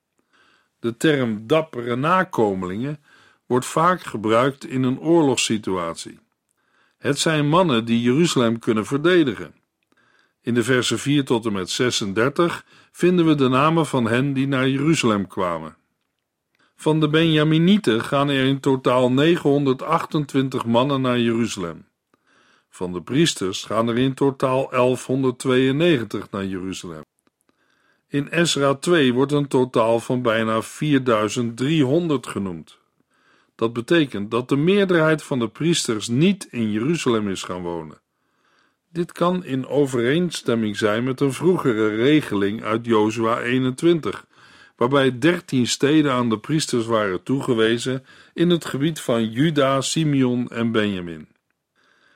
De 0.80 0.96
term 0.96 1.46
dappere 1.46 1.96
nakomelingen 1.96 3.00
wordt 3.46 3.66
vaak 3.66 4.02
gebruikt 4.02 4.66
in 4.66 4.82
een 4.82 5.00
oorlogssituatie. 5.00 6.18
Het 6.98 7.18
zijn 7.18 7.48
mannen 7.48 7.84
die 7.84 8.02
Jeruzalem 8.02 8.58
kunnen 8.58 8.86
verdedigen. 8.86 9.54
In 10.48 10.54
de 10.54 10.62
versen 10.62 10.98
4 10.98 11.24
tot 11.24 11.46
en 11.46 11.52
met 11.52 11.70
36 11.70 12.64
vinden 12.92 13.26
we 13.26 13.34
de 13.34 13.48
namen 13.48 13.86
van 13.86 14.06
hen 14.06 14.32
die 14.32 14.46
naar 14.46 14.68
Jeruzalem 14.68 15.26
kwamen. 15.26 15.76
Van 16.76 17.00
de 17.00 17.08
Benjaminieten 17.08 18.04
gaan 18.04 18.28
er 18.28 18.44
in 18.44 18.60
totaal 18.60 19.10
928 19.10 20.64
mannen 20.64 21.00
naar 21.00 21.18
Jeruzalem. 21.18 21.86
Van 22.70 22.92
de 22.92 23.02
priesters 23.02 23.64
gaan 23.64 23.88
er 23.88 23.98
in 23.98 24.14
totaal 24.14 24.68
1192 24.70 26.30
naar 26.30 26.44
Jeruzalem. 26.44 27.02
In 28.08 28.26
Ezra 28.28 28.74
2 28.74 29.14
wordt 29.14 29.32
een 29.32 29.48
totaal 29.48 30.00
van 30.00 30.22
bijna 30.22 30.62
4300 30.62 32.26
genoemd. 32.26 32.78
Dat 33.54 33.72
betekent 33.72 34.30
dat 34.30 34.48
de 34.48 34.56
meerderheid 34.56 35.22
van 35.22 35.38
de 35.38 35.48
priesters 35.48 36.08
niet 36.08 36.48
in 36.50 36.70
Jeruzalem 36.70 37.28
is 37.28 37.42
gaan 37.42 37.62
wonen. 37.62 38.00
Dit 38.92 39.12
kan 39.12 39.44
in 39.44 39.66
overeenstemming 39.66 40.76
zijn 40.76 41.04
met 41.04 41.20
een 41.20 41.32
vroegere 41.32 41.88
regeling 41.88 42.62
uit 42.62 42.86
Jozua 42.86 43.40
21, 43.40 44.26
waarbij 44.76 45.18
dertien 45.18 45.66
steden 45.66 46.12
aan 46.12 46.28
de 46.28 46.38
priesters 46.38 46.86
waren 46.86 47.22
toegewezen 47.22 48.04
in 48.34 48.50
het 48.50 48.64
gebied 48.64 49.00
van 49.00 49.30
Juda, 49.30 49.80
Simeon 49.80 50.48
en 50.48 50.72
Benjamin. 50.72 51.28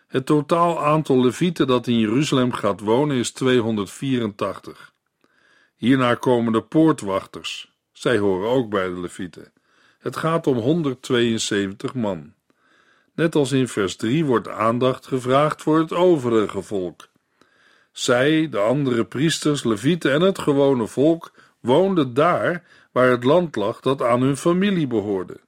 Het 0.06 0.26
totaal 0.26 0.84
aantal 0.84 1.24
levieten 1.24 1.66
dat 1.66 1.86
in 1.86 1.98
Jeruzalem 1.98 2.52
gaat 2.52 2.80
wonen 2.80 3.16
is 3.16 3.30
284. 3.30 4.92
Hierna 5.76 6.14
komen 6.14 6.52
de 6.52 6.62
poortwachters. 6.62 7.72
Zij 7.92 8.18
horen 8.18 8.48
ook 8.48 8.70
bij 8.70 8.88
de 8.88 9.00
levieten. 9.00 9.52
Het 9.98 10.16
gaat 10.16 10.46
om 10.46 10.56
172 10.56 11.94
man. 11.94 12.34
Net 13.14 13.34
als 13.34 13.52
in 13.52 13.68
vers 13.68 13.96
3 13.96 14.24
wordt 14.24 14.48
aandacht 14.48 15.06
gevraagd 15.06 15.62
voor 15.62 15.78
het 15.78 15.92
overige 15.92 16.62
volk. 16.62 17.08
Zij, 17.92 18.48
de 18.48 18.58
andere 18.58 19.04
priesters, 19.04 19.64
levieten 19.64 20.12
en 20.12 20.20
het 20.20 20.38
gewone 20.38 20.86
volk 20.86 21.32
woonden 21.60 22.14
daar 22.14 22.64
waar 22.92 23.10
het 23.10 23.24
land 23.24 23.56
lag 23.56 23.80
dat 23.80 24.02
aan 24.02 24.22
hun 24.22 24.36
familie 24.36 24.86
behoorde. 24.86 25.40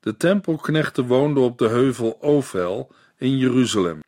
De 0.00 0.16
tempelknechten 0.16 1.06
woonden 1.06 1.42
op 1.42 1.58
de 1.58 1.68
heuvel 1.68 2.10
Ophel 2.10 2.92
in 3.16 3.36
Jeruzalem. 3.36 4.02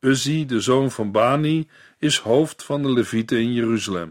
Uzzi, 0.00 0.46
de 0.46 0.60
zoon 0.60 0.90
van 0.90 1.12
Bani, 1.12 1.68
is 1.98 2.18
hoofd 2.18 2.62
van 2.62 2.82
de 2.82 2.92
levieten 2.92 3.38
in 3.38 3.52
Jeruzalem. 3.52 4.10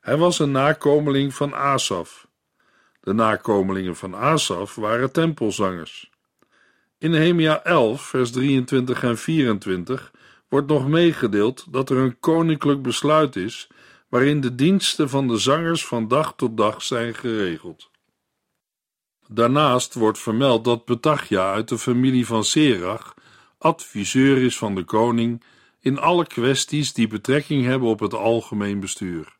Hij 0.00 0.16
was 0.16 0.38
een 0.38 0.50
nakomeling 0.50 1.34
van 1.34 1.54
Asaf. 1.54 2.26
De 3.00 3.12
nakomelingen 3.12 3.96
van 3.96 4.14
Asaf 4.14 4.74
waren 4.74 5.12
tempelzangers. 5.12 6.11
In 7.02 7.10
Nehemia 7.10 7.62
11, 7.64 8.02
vers 8.02 8.30
23 8.30 9.02
en 9.02 9.18
24 9.18 10.12
wordt 10.48 10.68
nog 10.68 10.88
meegedeeld 10.88 11.72
dat 11.72 11.90
er 11.90 11.96
een 11.96 12.20
koninklijk 12.20 12.82
besluit 12.82 13.36
is 13.36 13.68
waarin 14.08 14.40
de 14.40 14.54
diensten 14.54 15.08
van 15.08 15.28
de 15.28 15.36
zangers 15.36 15.86
van 15.86 16.08
dag 16.08 16.34
tot 16.36 16.56
dag 16.56 16.82
zijn 16.82 17.14
geregeld. 17.14 17.90
Daarnaast 19.28 19.94
wordt 19.94 20.18
vermeld 20.18 20.64
dat 20.64 20.84
Petachia 20.84 21.52
uit 21.52 21.68
de 21.68 21.78
familie 21.78 22.26
van 22.26 22.44
Serach 22.44 23.14
adviseur 23.58 24.38
is 24.38 24.58
van 24.58 24.74
de 24.74 24.84
koning 24.84 25.42
in 25.80 25.98
alle 25.98 26.26
kwesties 26.26 26.92
die 26.92 27.08
betrekking 27.08 27.64
hebben 27.64 27.88
op 27.88 28.00
het 28.00 28.14
algemeen 28.14 28.80
bestuur. 28.80 29.36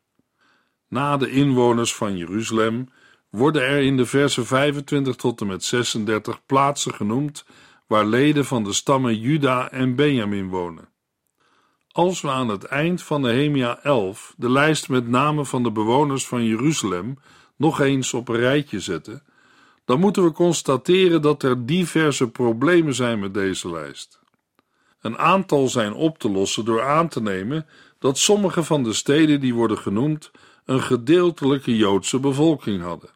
Na 0.87 1.17
de 1.17 1.29
inwoners 1.29 1.95
van 1.95 2.17
Jeruzalem 2.17 2.87
worden 3.35 3.61
er 3.61 3.81
in 3.81 3.97
de 3.97 4.05
versen 4.05 4.45
25 4.45 5.15
tot 5.15 5.41
en 5.41 5.47
met 5.47 5.63
36 5.63 6.45
plaatsen 6.45 6.93
genoemd 6.93 7.45
waar 7.87 8.05
leden 8.05 8.45
van 8.45 8.63
de 8.63 8.73
stammen 8.73 9.19
Juda 9.19 9.71
en 9.71 9.95
Benjamin 9.95 10.49
wonen. 10.49 10.89
Als 11.91 12.21
we 12.21 12.29
aan 12.29 12.47
het 12.47 12.63
eind 12.63 13.03
van 13.03 13.21
Nehemia 13.21 13.79
11 13.83 14.33
de 14.37 14.49
lijst 14.49 14.89
met 14.89 15.07
namen 15.07 15.45
van 15.45 15.63
de 15.63 15.71
bewoners 15.71 16.27
van 16.27 16.45
Jeruzalem 16.45 17.17
nog 17.55 17.79
eens 17.79 18.13
op 18.13 18.27
een 18.27 18.35
rijtje 18.35 18.79
zetten, 18.79 19.23
dan 19.85 19.99
moeten 19.99 20.23
we 20.23 20.31
constateren 20.31 21.21
dat 21.21 21.43
er 21.43 21.65
diverse 21.65 22.29
problemen 22.29 22.93
zijn 22.93 23.19
met 23.19 23.33
deze 23.33 23.69
lijst. 23.69 24.19
Een 25.01 25.17
aantal 25.17 25.67
zijn 25.67 25.93
op 25.93 26.19
te 26.19 26.29
lossen 26.29 26.65
door 26.65 26.81
aan 26.81 27.07
te 27.07 27.21
nemen 27.21 27.65
dat 27.99 28.17
sommige 28.17 28.63
van 28.63 28.83
de 28.83 28.93
steden 28.93 29.39
die 29.39 29.53
worden 29.53 29.77
genoemd 29.77 30.31
een 30.65 30.81
gedeeltelijke 30.81 31.75
Joodse 31.75 32.19
bevolking 32.19 32.81
hadden. 32.81 33.09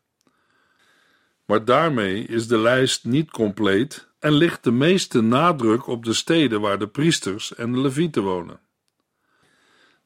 Maar 1.47 1.65
daarmee 1.65 2.25
is 2.25 2.47
de 2.47 2.57
lijst 2.57 3.05
niet 3.05 3.31
compleet 3.31 4.07
en 4.19 4.31
ligt 4.31 4.63
de 4.63 4.71
meeste 4.71 5.21
nadruk 5.21 5.87
op 5.87 6.05
de 6.05 6.13
steden 6.13 6.61
waar 6.61 6.79
de 6.79 6.87
priesters 6.87 7.55
en 7.55 7.71
de 7.71 7.79
levieten 7.79 8.23
wonen. 8.23 8.59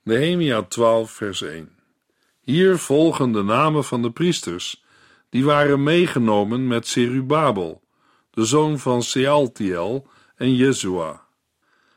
Nehemia 0.04 0.62
12 0.62 1.12
vers 1.12 1.42
1 1.42 1.70
Hier 2.42 2.78
volgen 2.78 3.32
de 3.32 3.44
namen 3.44 3.84
van 3.84 4.02
de 4.02 4.12
priesters, 4.12 4.84
die 5.30 5.46
waren 5.46 5.84
meegenomen 5.84 6.68
met 6.68 6.88
Serubabel, 6.88 7.82
de 8.32 8.46
zoon 8.46 8.80
van 8.80 9.04
Sealtiel 9.04 10.08
en 10.36 10.56
Jezua. 10.56 11.26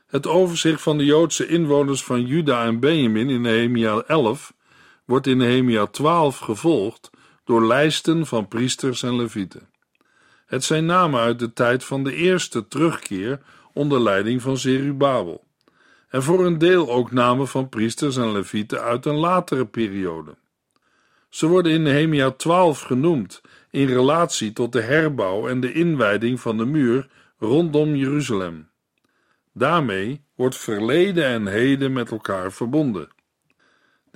Het 0.07 0.27
overzicht 0.27 0.81
van 0.81 0.97
de 0.97 1.05
Joodse 1.05 1.47
inwoners 1.47 2.03
van 2.03 2.25
Juda 2.25 2.65
en 2.65 2.79
Benjamin 2.79 3.29
in 3.29 3.41
Nehemia 3.41 4.03
11 4.07 4.53
wordt 5.05 5.27
in 5.27 5.37
Nehemia 5.37 5.85
12 5.85 6.37
gevolgd 6.37 7.09
door 7.45 7.65
lijsten 7.65 8.25
van 8.25 8.47
priesters 8.47 9.03
en 9.03 9.15
levieten. 9.15 9.69
Het 10.45 10.63
zijn 10.63 10.85
namen 10.85 11.19
uit 11.19 11.39
de 11.39 11.53
tijd 11.53 11.83
van 11.83 12.03
de 12.03 12.15
eerste 12.15 12.67
terugkeer 12.67 13.39
onder 13.73 14.01
leiding 14.01 14.41
van 14.41 14.57
Zerubabel. 14.57 15.43
En 16.09 16.23
voor 16.23 16.45
een 16.45 16.57
deel 16.57 16.91
ook 16.91 17.11
namen 17.11 17.47
van 17.47 17.69
priesters 17.69 18.17
en 18.17 18.31
levieten 18.31 18.81
uit 18.81 19.05
een 19.05 19.15
latere 19.15 19.65
periode. 19.65 20.37
Ze 21.29 21.47
worden 21.47 21.71
in 21.71 21.81
Nehemia 21.81 22.31
12 22.31 22.81
genoemd 22.81 23.41
in 23.69 23.87
relatie 23.87 24.53
tot 24.53 24.71
de 24.71 24.81
herbouw 24.81 25.47
en 25.47 25.59
de 25.59 25.73
inwijding 25.73 26.39
van 26.39 26.57
de 26.57 26.65
muur 26.65 27.09
rondom 27.37 27.95
Jeruzalem. 27.95 28.69
Daarmee 29.53 30.25
wordt 30.35 30.57
verleden 30.57 31.25
en 31.25 31.47
heden 31.47 31.93
met 31.93 32.11
elkaar 32.11 32.51
verbonden. 32.51 33.14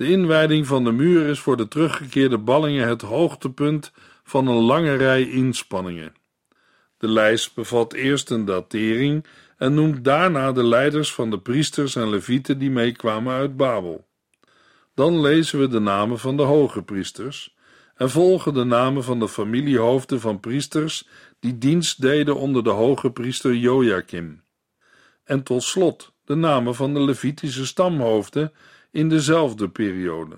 De 0.00 0.10
inwijding 0.10 0.66
van 0.66 0.84
de 0.84 0.92
muur 0.92 1.26
is 1.26 1.40
voor 1.40 1.56
de 1.56 1.68
teruggekeerde 1.68 2.38
ballingen 2.38 2.88
het 2.88 3.02
hoogtepunt 3.02 3.92
van 4.24 4.46
een 4.46 4.62
lange 4.62 4.94
rij 4.94 5.30
inspanningen. 5.30 6.14
De 6.98 7.08
lijst 7.08 7.54
bevat 7.54 7.92
eerst 7.92 8.30
een 8.30 8.44
datering 8.44 9.26
en 9.56 9.74
noemt 9.74 10.04
daarna 10.04 10.52
de 10.52 10.64
leiders 10.64 11.14
van 11.14 11.30
de 11.30 11.38
priesters 11.38 11.96
en 11.96 12.10
levieten 12.10 12.58
die 12.58 12.70
meekwamen 12.70 13.34
uit 13.34 13.56
Babel. 13.56 14.06
Dan 14.94 15.20
lezen 15.20 15.58
we 15.58 15.68
de 15.68 15.80
namen 15.80 16.18
van 16.18 16.36
de 16.36 16.42
hoge 16.42 16.82
priesters 16.82 17.56
en 17.94 18.10
volgen 18.10 18.54
de 18.54 18.64
namen 18.64 19.04
van 19.04 19.18
de 19.18 19.28
familiehoofden 19.28 20.20
van 20.20 20.40
priesters 20.40 21.08
die 21.40 21.58
dienst 21.58 22.00
deden 22.00 22.36
onder 22.36 22.64
de 22.64 22.70
hoge 22.70 23.10
priester 23.10 23.54
Joachim. 23.54 24.42
En 25.24 25.42
tot 25.42 25.62
slot 25.62 26.12
de 26.24 26.34
namen 26.34 26.74
van 26.74 26.94
de 26.94 27.00
Levitische 27.00 27.66
stamhoofden 27.66 28.52
in 28.90 29.08
dezelfde 29.08 29.68
periode. 29.68 30.36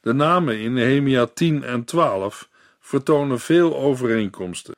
De 0.00 0.12
namen 0.12 0.58
in 0.58 0.72
Nehemia 0.72 1.26
10 1.26 1.62
en 1.62 1.84
12 1.84 2.48
vertonen 2.80 3.40
veel 3.40 3.76
overeenkomsten. 3.76 4.74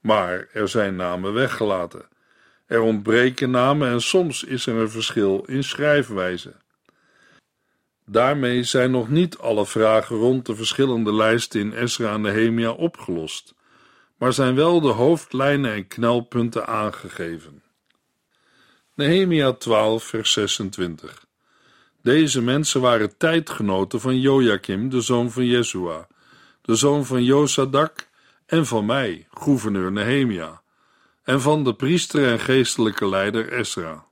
Maar 0.00 0.48
er 0.52 0.68
zijn 0.68 0.96
namen 0.96 1.32
weggelaten. 1.32 2.08
Er 2.66 2.80
ontbreken 2.80 3.50
namen 3.50 3.88
en 3.88 4.00
soms 4.00 4.44
is 4.44 4.66
er 4.66 4.74
een 4.74 4.90
verschil 4.90 5.44
in 5.46 5.64
schrijfwijze. 5.64 6.54
Daarmee 8.06 8.62
zijn 8.62 8.90
nog 8.90 9.08
niet 9.08 9.38
alle 9.38 9.66
vragen 9.66 10.16
rond 10.16 10.46
de 10.46 10.56
verschillende 10.56 11.14
lijsten 11.14 11.60
in 11.60 11.74
Esra 11.74 12.12
en 12.12 12.20
Nehemia 12.20 12.70
opgelost, 12.70 13.54
maar 14.16 14.32
zijn 14.32 14.54
wel 14.54 14.80
de 14.80 14.88
hoofdlijnen 14.88 15.72
en 15.72 15.86
knelpunten 15.86 16.66
aangegeven. 16.66 17.62
Nehemia 18.94 19.52
12, 19.52 20.04
vers 20.04 20.32
26. 20.32 21.28
Deze 22.02 22.42
mensen 22.42 22.80
waren 22.80 23.16
tijdgenoten 23.16 24.00
van 24.00 24.20
Joachim, 24.20 24.88
de 24.88 25.00
zoon 25.00 25.30
van 25.30 25.46
Jesua, 25.46 26.06
de 26.62 26.74
zoon 26.74 27.04
van 27.06 27.24
Josadak 27.24 28.08
en 28.46 28.66
van 28.66 28.86
mij, 28.86 29.26
gouverneur 29.30 29.92
Nehemia, 29.92 30.62
en 31.22 31.40
van 31.40 31.64
de 31.64 31.74
priester 31.74 32.32
en 32.32 32.40
geestelijke 32.40 33.08
leider 33.08 33.52
Esra. 33.52 34.04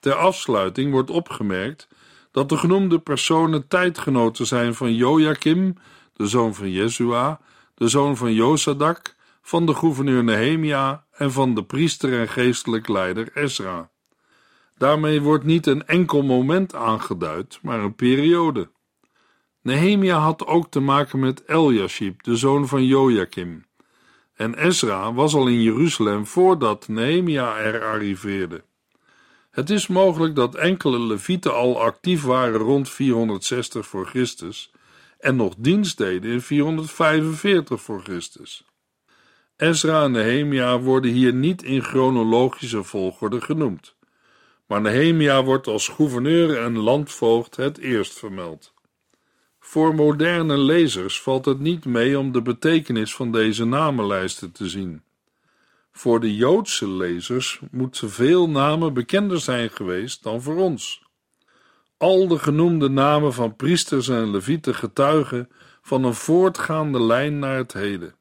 Ter 0.00 0.14
afsluiting 0.14 0.92
wordt 0.92 1.10
opgemerkt 1.10 1.88
dat 2.30 2.48
de 2.48 2.56
genoemde 2.56 2.98
personen 2.98 3.68
tijdgenoten 3.68 4.46
zijn 4.46 4.74
van 4.74 4.94
Joachim, 4.94 5.74
de 6.12 6.26
zoon 6.26 6.54
van 6.54 6.70
Jesua, 6.70 7.40
de 7.74 7.88
zoon 7.88 8.16
van 8.16 8.34
Josadak, 8.34 9.14
van 9.42 9.66
de 9.66 9.74
gouverneur 9.74 10.24
Nehemia 10.24 11.04
en 11.12 11.32
van 11.32 11.54
de 11.54 11.64
priester 11.64 12.20
en 12.20 12.28
geestelijk 12.28 12.88
leider 12.88 13.30
Esra. 13.34 13.90
Daarmee 14.78 15.20
wordt 15.20 15.44
niet 15.44 15.66
een 15.66 15.86
enkel 15.86 16.22
moment 16.22 16.74
aangeduid, 16.74 17.58
maar 17.62 17.80
een 17.80 17.94
periode. 17.94 18.70
Nehemia 19.62 20.18
had 20.18 20.46
ook 20.46 20.70
te 20.70 20.80
maken 20.80 21.18
met 21.18 21.44
Eljashib, 21.44 22.22
de 22.22 22.36
zoon 22.36 22.68
van 22.68 22.84
Joachim. 22.84 23.66
En 24.34 24.54
Ezra 24.54 25.12
was 25.12 25.34
al 25.34 25.46
in 25.46 25.62
Jeruzalem 25.62 26.26
voordat 26.26 26.88
Nehemia 26.88 27.56
er 27.56 27.84
arriveerde. 27.84 28.64
Het 29.50 29.70
is 29.70 29.86
mogelijk 29.86 30.34
dat 30.34 30.54
enkele 30.54 30.98
levieten 31.00 31.54
al 31.54 31.80
actief 31.80 32.22
waren 32.22 32.58
rond 32.58 32.88
460 32.88 33.86
voor 33.86 34.06
Christus 34.06 34.70
en 35.18 35.36
nog 35.36 35.54
dienst 35.58 35.98
deden 35.98 36.30
in 36.30 36.40
445 36.40 37.80
voor 37.80 38.02
Christus. 38.02 38.64
Ezra 39.56 40.04
en 40.04 40.10
Nehemia 40.10 40.80
worden 40.80 41.10
hier 41.10 41.34
niet 41.34 41.62
in 41.62 41.82
chronologische 41.82 42.82
volgorde 42.82 43.40
genoemd, 43.40 43.96
maar 44.68 44.80
Nehemia 44.80 45.44
wordt 45.44 45.66
als 45.66 45.88
gouverneur 45.88 46.62
en 46.62 46.78
landvoogd 46.78 47.56
het 47.56 47.78
eerst 47.78 48.18
vermeld. 48.18 48.72
Voor 49.58 49.94
moderne 49.94 50.58
lezers 50.58 51.22
valt 51.22 51.44
het 51.44 51.60
niet 51.60 51.84
mee 51.84 52.18
om 52.18 52.32
de 52.32 52.42
betekenis 52.42 53.14
van 53.14 53.32
deze 53.32 53.64
namenlijsten 53.64 54.52
te 54.52 54.68
zien. 54.68 55.02
Voor 55.92 56.20
de 56.20 56.34
Joodse 56.34 56.88
lezers 56.88 57.60
moeten 57.70 58.10
veel 58.10 58.48
namen 58.48 58.94
bekender 58.94 59.40
zijn 59.40 59.70
geweest 59.70 60.22
dan 60.22 60.42
voor 60.42 60.56
ons. 60.56 61.02
Al 61.96 62.28
de 62.28 62.38
genoemde 62.38 62.88
namen 62.88 63.32
van 63.32 63.56
priesters 63.56 64.08
en 64.08 64.30
levieten 64.30 64.74
getuigen 64.74 65.48
van 65.82 66.04
een 66.04 66.14
voortgaande 66.14 67.02
lijn 67.02 67.38
naar 67.38 67.56
het 67.56 67.72
heden. 67.72 68.14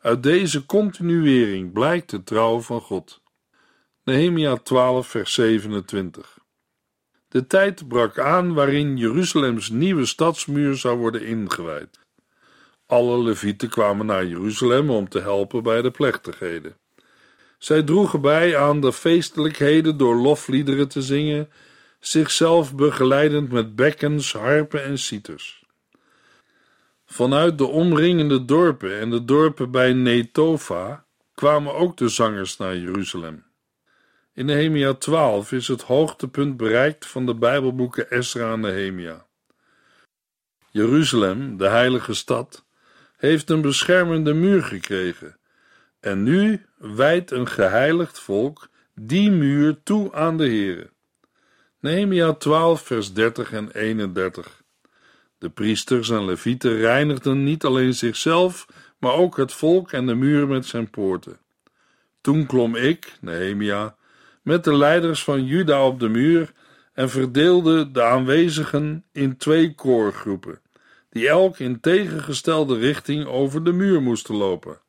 Uit 0.00 0.22
deze 0.22 0.66
continuering 0.66 1.72
blijkt 1.72 2.10
de 2.10 2.22
trouw 2.22 2.60
van 2.60 2.80
God. 2.80 3.19
Nehemia 4.10 4.56
12, 4.56 5.06
vers 5.06 5.34
27. 5.34 6.38
De 7.28 7.46
tijd 7.46 7.88
brak 7.88 8.18
aan 8.18 8.54
waarin 8.54 8.96
Jeruzalems 8.96 9.68
nieuwe 9.68 10.06
stadsmuur 10.06 10.76
zou 10.76 10.98
worden 10.98 11.24
ingewijd. 11.26 11.98
Alle 12.86 13.22
levieten 13.22 13.68
kwamen 13.68 14.06
naar 14.06 14.26
Jeruzalem 14.26 14.90
om 14.90 15.08
te 15.08 15.20
helpen 15.20 15.62
bij 15.62 15.82
de 15.82 15.90
plechtigheden. 15.90 16.76
Zij 17.58 17.82
droegen 17.82 18.20
bij 18.20 18.56
aan 18.56 18.80
de 18.80 18.92
feestelijkheden 18.92 19.96
door 19.96 20.16
lofliederen 20.16 20.88
te 20.88 21.02
zingen, 21.02 21.48
zichzelf 22.00 22.74
begeleidend 22.74 23.52
met 23.52 23.76
bekkens, 23.76 24.32
harpen 24.32 24.84
en 24.84 24.98
citers. 24.98 25.64
Vanuit 27.06 27.58
de 27.58 27.66
omringende 27.66 28.44
dorpen 28.44 28.98
en 28.98 29.10
de 29.10 29.24
dorpen 29.24 29.70
bij 29.70 29.92
Netova 29.92 31.04
kwamen 31.34 31.74
ook 31.74 31.96
de 31.96 32.08
zangers 32.08 32.56
naar 32.56 32.76
Jeruzalem. 32.76 33.48
In 34.40 34.46
Nehemia 34.46 34.94
12 34.94 35.52
is 35.52 35.68
het 35.68 35.82
hoogtepunt 35.82 36.56
bereikt 36.56 37.06
van 37.06 37.26
de 37.26 37.34
Bijbelboeken 37.34 38.10
Esra 38.10 38.52
en 38.52 38.60
Nehemia. 38.60 39.26
Jeruzalem, 40.70 41.56
de 41.56 41.68
heilige 41.68 42.14
stad, 42.14 42.64
heeft 43.16 43.50
een 43.50 43.60
beschermende 43.60 44.34
muur 44.34 44.62
gekregen 44.62 45.38
en 46.00 46.22
nu 46.22 46.66
wijdt 46.76 47.30
een 47.30 47.46
geheiligd 47.46 48.18
volk 48.18 48.68
die 48.94 49.30
muur 49.30 49.82
toe 49.82 50.12
aan 50.12 50.36
de 50.36 50.46
Heere. 50.46 50.90
Nehemia 51.80 52.32
12 52.32 52.82
vers 52.82 53.12
30 53.12 53.52
en 53.52 53.70
31 53.70 54.62
De 55.38 55.50
priesters 55.50 56.10
en 56.10 56.24
levieten 56.24 56.76
reinigden 56.76 57.44
niet 57.44 57.64
alleen 57.64 57.94
zichzelf, 57.94 58.66
maar 58.98 59.12
ook 59.12 59.36
het 59.36 59.52
volk 59.52 59.92
en 59.92 60.06
de 60.06 60.14
muur 60.14 60.48
met 60.48 60.66
zijn 60.66 60.90
poorten. 60.90 61.38
Toen 62.20 62.46
klom 62.46 62.76
ik, 62.76 63.12
Nehemia, 63.20 63.98
met 64.42 64.64
de 64.64 64.76
leiders 64.76 65.24
van 65.24 65.44
Juda 65.44 65.86
op 65.86 66.00
de 66.00 66.08
muur 66.08 66.52
en 66.92 67.10
verdeelde 67.10 67.90
de 67.90 68.02
aanwezigen 68.02 69.04
in 69.12 69.36
twee 69.36 69.74
koorgroepen, 69.74 70.60
die 71.10 71.28
elk 71.28 71.58
in 71.58 71.80
tegengestelde 71.80 72.78
richting 72.78 73.26
over 73.26 73.64
de 73.64 73.72
muur 73.72 74.02
moesten 74.02 74.34
lopen. 74.34 74.80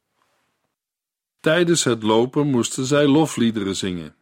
Tijdens 1.39 1.83
het 1.83 2.03
lopen 2.03 2.47
moesten 2.47 2.85
zij 2.85 3.07
lofliederen 3.07 3.75
zingen. 3.75 4.15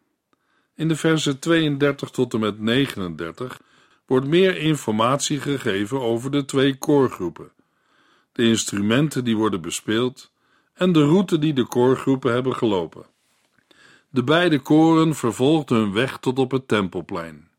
In 0.76 0.88
de 0.88 0.96
versen 0.96 1.40
32 1.40 2.10
tot 2.10 2.34
en 2.34 2.40
met 2.40 2.60
39 2.60 3.62
wordt 4.06 4.28
meer 4.28 4.58
informatie 4.58 5.40
gegeven 5.40 6.02
over 6.02 6.32
de 6.32 6.46
twee 6.46 6.78
koorgroepen, 6.78 7.52
de 8.32 8.44
instrumenten 8.44 9.24
die 9.24 9.38
worden 9.38 9.62
bespeeld 9.62 10.32
en 10.74 10.92
de 10.92 11.04
route 11.04 11.40
die 11.40 11.54
de 11.54 11.66
koorgroepen 11.66 12.34
hebben 12.34 12.56
gelopen. 12.56 13.06
De 14.12 14.24
beide 14.24 14.60
koren 14.60 15.16
vervolgden 15.16 15.78
hun 15.78 15.94
weg 15.94 16.18
tot 16.18 16.40
op 16.40 16.52
het 16.52 16.68
tempelplein. 16.68 17.50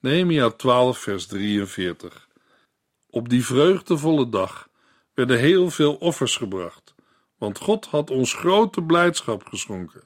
Nehemia 0.00 0.50
12 0.50 0.98
vers 0.98 1.26
43 1.26 2.28
Op 3.10 3.28
die 3.28 3.44
vreugdevolle 3.44 4.28
dag 4.28 4.68
werden 5.14 5.38
heel 5.38 5.70
veel 5.70 5.94
offers 5.94 6.36
gebracht, 6.36 6.94
want 7.38 7.58
God 7.58 7.86
had 7.86 8.10
ons 8.10 8.34
grote 8.34 8.82
blijdschap 8.82 9.46
geschonken. 9.46 10.02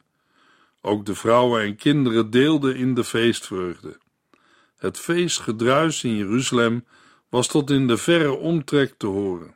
Ook 0.80 1.06
de 1.06 1.14
vrouwen 1.14 1.62
en 1.62 1.76
kinderen 1.76 2.30
deelden 2.30 2.76
in 2.76 2.94
de 2.94 3.04
feestvreugde. 3.04 3.98
Het 4.76 4.98
feestgedruis 4.98 6.04
in 6.04 6.16
Jeruzalem 6.16 6.85
was 7.28 7.46
tot 7.46 7.70
in 7.70 7.87
de 7.87 7.96
verre 7.96 8.33
omtrek 8.33 8.94
te 8.96 9.06
horen. 9.06 9.54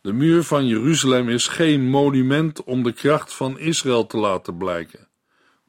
De 0.00 0.12
muur 0.12 0.42
van 0.42 0.66
Jeruzalem 0.66 1.28
is 1.28 1.48
geen 1.48 1.88
monument 1.88 2.64
om 2.64 2.82
de 2.82 2.92
kracht 2.92 3.34
van 3.34 3.58
Israël 3.58 4.06
te 4.06 4.16
laten 4.16 4.56
blijken, 4.56 5.08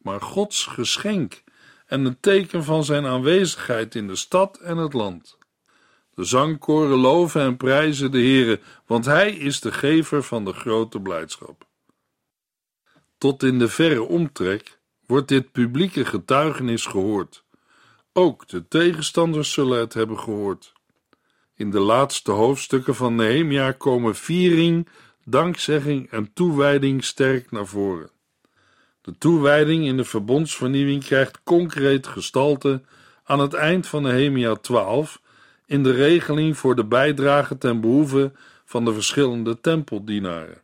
maar 0.02 0.22
Gods 0.22 0.66
geschenk 0.66 1.44
en 1.86 2.06
een 2.06 2.20
teken 2.20 2.64
van 2.64 2.84
zijn 2.84 3.06
aanwezigheid 3.06 3.96
in 3.96 4.08
de 4.08 4.16
stad 4.16 4.58
en 4.58 4.78
het 4.78 4.94
land. 4.94 5.38
De 6.14 6.24
zangkoren 6.24 6.98
loven 6.98 7.42
en 7.42 7.58
prijzen 7.58 8.12
de 8.12 8.18
Heere, 8.18 8.60
want 8.86 9.06
Hij 9.06 9.32
is 9.32 9.60
de 9.60 9.72
gever 9.72 10.24
van 10.24 10.46
de 10.46 10.54
grote 10.54 11.00
blijdschap. 11.00 11.68
Tot 13.18 13.44
in 13.44 13.60
de 13.60 13.68
verre 13.68 14.04
omtrek 14.04 14.80
wordt 15.06 15.28
dit 15.28 15.52
publieke 15.52 16.06
getuigenis 16.06 16.86
gehoord. 16.86 17.46
Ook 18.14 18.48
de 18.48 18.68
tegenstanders 18.68 19.52
zullen 19.52 19.80
het 19.80 19.94
hebben 19.94 20.20
gehoord. 20.20 20.74
In 21.62 21.70
de 21.72 21.80
laatste 21.80 22.32
hoofdstukken 22.32 22.96
van 22.96 23.16
Nehemia 23.16 23.72
komen 23.72 24.16
viering, 24.16 24.88
dankzegging 25.26 26.12
en 26.12 26.34
toewijding 26.34 27.04
sterk 27.04 27.52
naar 27.52 27.68
voren. 27.68 28.10
De 29.02 29.18
toewijding 29.18 29.86
in 29.86 29.98
de 29.98 30.04
verbondsvernieuwing 30.04 31.04
krijgt 31.04 31.44
concreet 31.44 32.08
gestalte 32.08 32.82
aan 33.24 33.40
het 33.40 33.54
eind 33.54 33.88
van 33.88 34.02
Nehemia 34.02 34.56
12 34.56 35.22
in 35.66 35.84
de 35.84 35.92
regeling 35.92 36.58
voor 36.58 36.76
de 36.76 36.86
bijdrage 36.86 37.58
ten 37.58 37.82
behoeve 37.82 38.32
van 38.66 38.86
de 38.86 38.94
verschillende 38.94 39.60
tempeldienaren. 39.60 40.62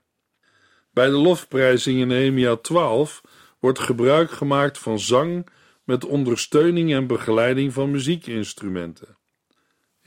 Bij 0.92 1.10
de 1.10 1.18
lofprijzing 1.18 2.00
in 2.00 2.08
Nehemia 2.08 2.56
12 2.56 3.22
wordt 3.60 3.80
gebruik 3.80 4.32
gemaakt 4.32 4.78
van 4.78 5.00
zang 5.00 5.50
met 5.84 6.06
ondersteuning 6.06 6.94
en 6.94 7.08
begeleiding 7.08 7.74
van 7.74 7.92
muziekinstrumenten. 7.92 9.17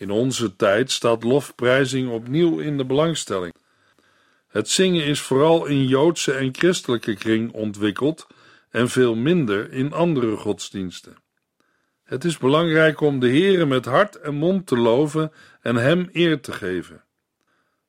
In 0.01 0.11
onze 0.11 0.57
tijd 0.57 0.91
staat 0.91 1.25
lofprijzing 1.25 2.11
opnieuw 2.11 2.59
in 2.59 2.77
de 2.77 2.85
belangstelling. 2.85 3.55
Het 4.49 4.69
zingen 4.69 5.05
is 5.05 5.21
vooral 5.21 5.67
in 5.67 5.87
Joodse 5.87 6.33
en 6.33 6.55
christelijke 6.55 7.15
kring 7.15 7.53
ontwikkeld 7.53 8.27
en 8.71 8.89
veel 8.89 9.15
minder 9.15 9.73
in 9.73 9.93
andere 9.93 10.37
godsdiensten. 10.37 11.17
Het 12.03 12.25
is 12.25 12.39
belangrijk 12.39 13.01
om 13.01 13.19
de 13.19 13.29
Heere 13.29 13.67
met 13.67 13.85
hart 13.85 14.21
en 14.21 14.35
mond 14.35 14.67
te 14.67 14.77
loven 14.77 15.33
en 15.61 15.77
Hem 15.77 16.09
eer 16.13 16.41
te 16.41 16.53
geven. 16.53 17.05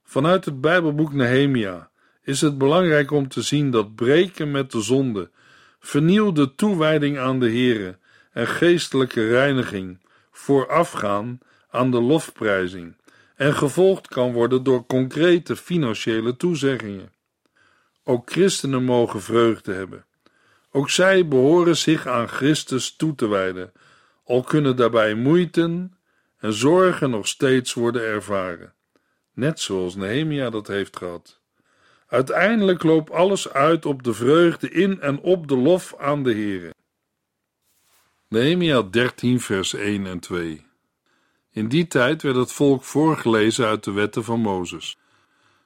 Vanuit 0.04 0.45
het 0.45 0.62
Bijbelboek 0.62 1.13
Nehemia 1.13 1.89
is 2.24 2.41
het 2.41 2.58
belangrijk 2.58 3.12
om 3.12 3.28
te 3.28 3.41
zien 3.41 3.71
dat 3.71 3.95
breken 3.95 4.52
met 4.52 4.71
de 4.71 4.82
zonde, 4.82 5.30
vernieuwde 5.80 6.56
toewijding 6.56 7.19
aan 7.19 7.39
de 7.39 7.50
Heere 7.50 7.97
en 8.32 8.47
geestelijke 8.47 9.28
reiniging 9.28 10.02
voorafgaan 10.32 11.39
aan 11.71 11.91
de 11.91 12.01
lofprijzing 12.01 12.95
en 13.36 13.55
gevolgd 13.55 14.07
kan 14.07 14.31
worden 14.31 14.63
door 14.63 14.86
concrete 14.86 15.55
financiële 15.55 16.38
toezeggingen. 16.38 17.12
Ook 18.03 18.31
christenen 18.31 18.84
mogen 18.84 19.21
vreugde 19.21 19.73
hebben. 19.73 20.05
Ook 20.71 20.89
zij 20.89 21.27
behoren 21.27 21.77
zich 21.77 22.07
aan 22.07 22.27
Christus 22.27 22.95
toe 22.95 23.15
te 23.15 23.27
wijden, 23.27 23.71
al 24.23 24.43
kunnen 24.43 24.75
daarbij 24.75 25.13
moeiten 25.13 25.97
en 26.38 26.53
zorgen 26.53 27.10
nog 27.10 27.27
steeds 27.27 27.73
worden 27.73 28.01
ervaren, 28.01 28.73
net 29.34 29.60
zoals 29.60 29.95
Nehemia 29.95 30.49
dat 30.49 30.67
heeft 30.67 30.97
gehad. 30.97 31.39
Uiteindelijk 32.07 32.84
loopt 32.84 33.12
alles 33.12 33.49
uit 33.49 33.86
op 33.86 34.03
de 34.03 34.13
vreugde 34.13 34.69
in 34.69 35.01
en 35.01 35.19
op 35.19 35.47
de 35.47 35.57
lof 35.57 35.95
aan 35.97 36.23
de 36.23 36.31
Heere. 36.31 36.73
Nehemia 38.27 38.81
13 38.81 39.39
vers 39.39 39.73
1 39.73 40.05
en 40.05 40.19
2 40.19 40.69
In 41.53 41.67
die 41.67 41.87
tijd 41.87 42.21
werd 42.21 42.35
het 42.35 42.51
volk 42.51 42.83
voorgelezen 42.83 43.65
uit 43.65 43.83
de 43.83 43.91
wetten 43.91 44.23
van 44.23 44.39
Mozes. 44.39 44.97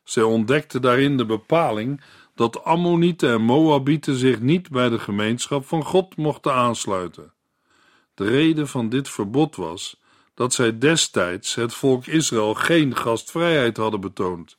Zij 0.03 0.23
ontdekten 0.23 0.81
daarin 0.81 1.17
de 1.17 1.25
bepaling 1.25 2.01
dat 2.35 2.63
Ammonieten 2.63 3.29
en 3.29 3.41
Moabieten 3.41 4.15
zich 4.15 4.39
niet 4.39 4.69
bij 4.69 4.89
de 4.89 4.99
gemeenschap 4.99 5.65
van 5.65 5.83
God 5.83 6.17
mochten 6.17 6.53
aansluiten. 6.53 7.33
De 8.13 8.27
reden 8.27 8.67
van 8.67 8.89
dit 8.89 9.09
verbod 9.09 9.55
was 9.55 10.01
dat 10.33 10.53
zij 10.53 10.77
destijds 10.77 11.55
het 11.55 11.73
volk 11.73 12.05
Israël 12.05 12.53
geen 12.53 12.95
gastvrijheid 12.95 13.77
hadden 13.77 14.01
betoond. 14.01 14.57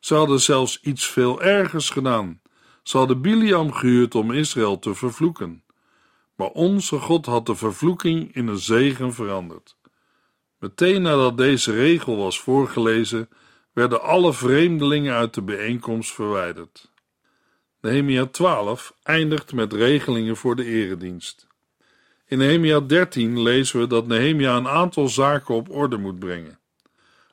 Ze 0.00 0.14
hadden 0.14 0.40
zelfs 0.40 0.80
iets 0.82 1.06
veel 1.06 1.42
ergers 1.42 1.90
gedaan. 1.90 2.40
Ze 2.82 2.96
hadden 2.96 3.20
Biliam 3.20 3.72
gehuurd 3.72 4.14
om 4.14 4.32
Israël 4.32 4.78
te 4.78 4.94
vervloeken. 4.94 5.62
Maar 6.34 6.48
onze 6.48 6.98
God 6.98 7.26
had 7.26 7.46
de 7.46 7.54
vervloeking 7.54 8.34
in 8.34 8.46
een 8.46 8.58
zegen 8.58 9.14
veranderd. 9.14 9.76
Meteen 10.64 11.02
nadat 11.02 11.36
deze 11.36 11.72
regel 11.72 12.16
was 12.16 12.40
voorgelezen, 12.40 13.28
werden 13.72 14.02
alle 14.02 14.32
vreemdelingen 14.32 15.14
uit 15.14 15.34
de 15.34 15.42
bijeenkomst 15.42 16.12
verwijderd. 16.12 16.92
Nehemia 17.80 18.26
12 18.26 18.94
eindigt 19.02 19.52
met 19.52 19.72
regelingen 19.72 20.36
voor 20.36 20.56
de 20.56 20.64
eredienst. 20.64 21.46
In 22.26 22.38
Nehemia 22.38 22.80
13 22.80 23.42
lezen 23.42 23.80
we 23.80 23.86
dat 23.86 24.06
Nehemia 24.06 24.56
een 24.56 24.68
aantal 24.68 25.08
zaken 25.08 25.54
op 25.54 25.70
orde 25.70 25.96
moet 25.96 26.18
brengen. 26.18 26.58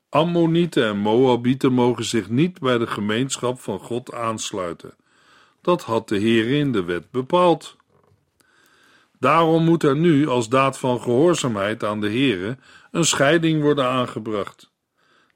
Ammonieten 0.10 0.86
en 0.86 0.98
Moabieten 0.98 1.74
mogen 1.74 2.06
zich 2.06 2.30
niet 2.30 2.60
bij 2.60 2.78
de 2.78 2.88
gemeenschap 2.88 3.60
van 3.60 3.80
God 3.80 4.14
aansluiten. 4.14 4.94
Dat 5.62 5.84
had 5.84 6.08
de 6.08 6.18
Heer 6.18 6.50
in 6.60 6.72
de 6.72 6.84
wet 6.84 7.12
bepaald. 7.12 7.76
Daarom 9.20 9.64
moet 9.64 9.84
er 9.84 9.96
nu, 9.96 10.28
als 10.28 10.50
daad 10.50 10.80
van 10.80 11.02
gehoorzaamheid 11.02 11.84
aan 11.84 12.02
de 12.02 12.10
Heere, 12.10 12.58
een 12.92 13.06
scheiding 13.06 13.62
worden 13.62 13.86
aangebracht. 13.86 14.72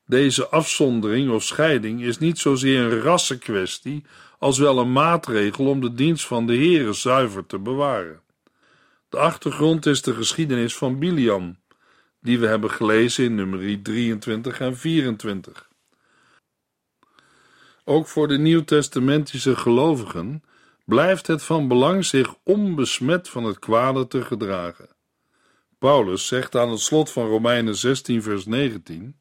Deze 0.05 0.47
afzondering 0.47 1.31
of 1.31 1.43
scheiding 1.43 2.01
is 2.01 2.17
niet 2.17 2.39
zozeer 2.39 2.79
een 2.79 2.99
rassenkwestie, 2.99 4.03
als 4.39 4.57
wel 4.57 4.77
een 4.77 4.91
maatregel 4.91 5.65
om 5.65 5.81
de 5.81 5.93
dienst 5.93 6.25
van 6.25 6.47
de 6.47 6.55
Heere 6.55 6.93
zuiver 6.93 7.45
te 7.45 7.59
bewaren. 7.59 8.21
De 9.09 9.17
achtergrond 9.17 9.85
is 9.85 10.01
de 10.01 10.13
geschiedenis 10.13 10.75
van 10.75 10.99
Biliam, 10.99 11.57
die 12.21 12.39
we 12.39 12.47
hebben 12.47 12.71
gelezen 12.71 13.23
in 13.23 13.35
nummer 13.35 13.81
23 13.81 14.59
en 14.59 14.77
24. 14.77 15.69
Ook 17.83 18.07
voor 18.07 18.27
de 18.27 18.37
nieuwtestamentische 18.37 19.55
gelovigen 19.55 20.43
blijft 20.85 21.27
het 21.27 21.43
van 21.43 21.67
belang 21.67 22.05
zich 22.05 22.35
onbesmet 22.43 23.29
van 23.29 23.43
het 23.43 23.59
kwade 23.59 24.07
te 24.07 24.23
gedragen. 24.23 24.94
Paulus 25.79 26.27
zegt 26.27 26.55
aan 26.55 26.69
het 26.69 26.79
slot 26.79 27.11
van 27.11 27.27
Romeinen 27.27 27.75
16, 27.75 28.23
vers 28.23 28.45
19: 28.45 29.15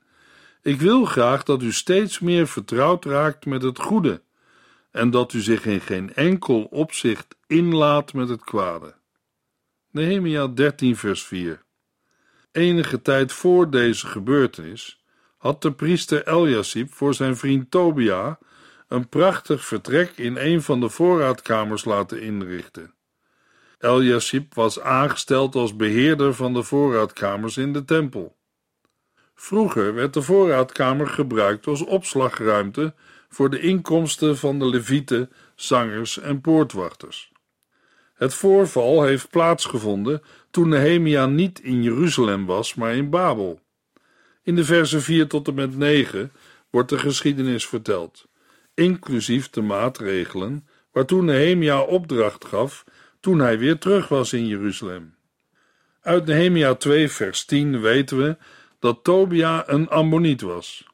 Ik 0.63 0.81
wil 0.81 1.05
graag 1.05 1.43
dat 1.43 1.63
u 1.63 1.73
steeds 1.73 2.19
meer 2.19 2.47
vertrouwd 2.47 3.05
raakt 3.05 3.47
met 3.47 3.63
het 3.63 3.79
goede 3.79 4.23
en 4.91 5.11
dat 5.11 5.33
u 5.33 5.41
zich 5.41 5.67
in 5.67 5.81
geen 5.81 6.15
enkel 6.15 6.63
opzicht 6.63 7.37
inlaat 7.47 8.13
met 8.13 8.29
het 8.29 8.45
kwade. 8.45 8.95
Nehemia 9.91 10.47
13, 10.47 10.97
vers 10.97 11.23
4. 11.23 11.63
Enige 12.53 13.03
tijd 13.03 13.33
voor 13.33 13.71
deze 13.71 14.07
gebeurtenis 14.07 15.03
had 15.37 15.63
de 15.63 15.73
priester 15.73 16.27
Eljasib 16.27 16.93
voor 16.93 17.15
zijn 17.15 17.37
vriend 17.37 17.71
Tobia 17.71 18.39
een 18.89 19.09
prachtig 19.09 19.65
vertrek 19.65 20.13
in 20.17 20.37
een 20.37 20.63
van 20.63 20.81
de 20.81 20.89
voorraadkamers 20.89 21.85
laten 21.85 22.21
inrichten. 22.21 22.95
Eljasib 23.85 24.55
was 24.55 24.81
aangesteld 24.81 25.55
als 25.55 25.77
beheerder 25.77 26.35
van 26.35 26.55
de 26.55 26.63
voorraadkamers 26.63 27.57
in 27.57 27.73
de 27.73 27.85
tempel. 27.85 28.37
Vroeger 29.35 29.95
werd 29.95 30.15
de 30.15 30.23
voorraadkamer 30.23 31.07
gebruikt 31.07 31.67
als 31.67 31.85
opslagruimte 31.85 32.95
voor 33.29 33.51
de 33.51 33.61
inkomsten 33.61 34.37
van 34.37 34.59
de 34.59 34.67
levieten, 34.67 35.31
zangers 35.55 36.19
en 36.19 36.41
poortwachters. 36.41 37.33
Het 38.15 38.35
voorval 38.35 39.03
heeft 39.03 39.31
plaatsgevonden 39.31 40.23
toen 40.51 40.69
Nehemia 40.69 41.27
niet 41.27 41.61
in 41.61 41.83
Jeruzalem 41.83 42.47
was, 42.47 42.75
maar 42.75 42.95
in 42.95 43.11
Babel. 43.11 43.61
In 44.43 44.55
de 44.55 44.65
versen 44.65 45.03
4 45.03 45.29
tot 45.29 45.49
en 45.49 45.55
met 45.55 45.77
9 45.77 46.33
wordt 46.71 46.89
de 46.89 46.99
geschiedenis 46.99 47.67
verteld, 47.67 48.27
inclusief 48.75 49.51
de 49.51 49.63
maatregelen 49.63 50.69
waartoe 50.93 51.23
Nehemia 51.23 51.81
opdracht 51.81 52.45
gaf 52.45 52.85
toen 53.25 53.39
hij 53.39 53.59
weer 53.59 53.79
terug 53.79 54.09
was 54.09 54.33
in 54.33 54.47
Jeruzalem. 54.47 55.15
Uit 56.01 56.27
Nehemia 56.27 56.75
2 56.75 57.09
vers 57.09 57.45
10 57.45 57.81
weten 57.81 58.19
we 58.19 58.37
dat 58.79 59.05
Tobia 59.05 59.69
een 59.69 59.89
Ammoniet 59.89 60.41
was. 60.41 60.87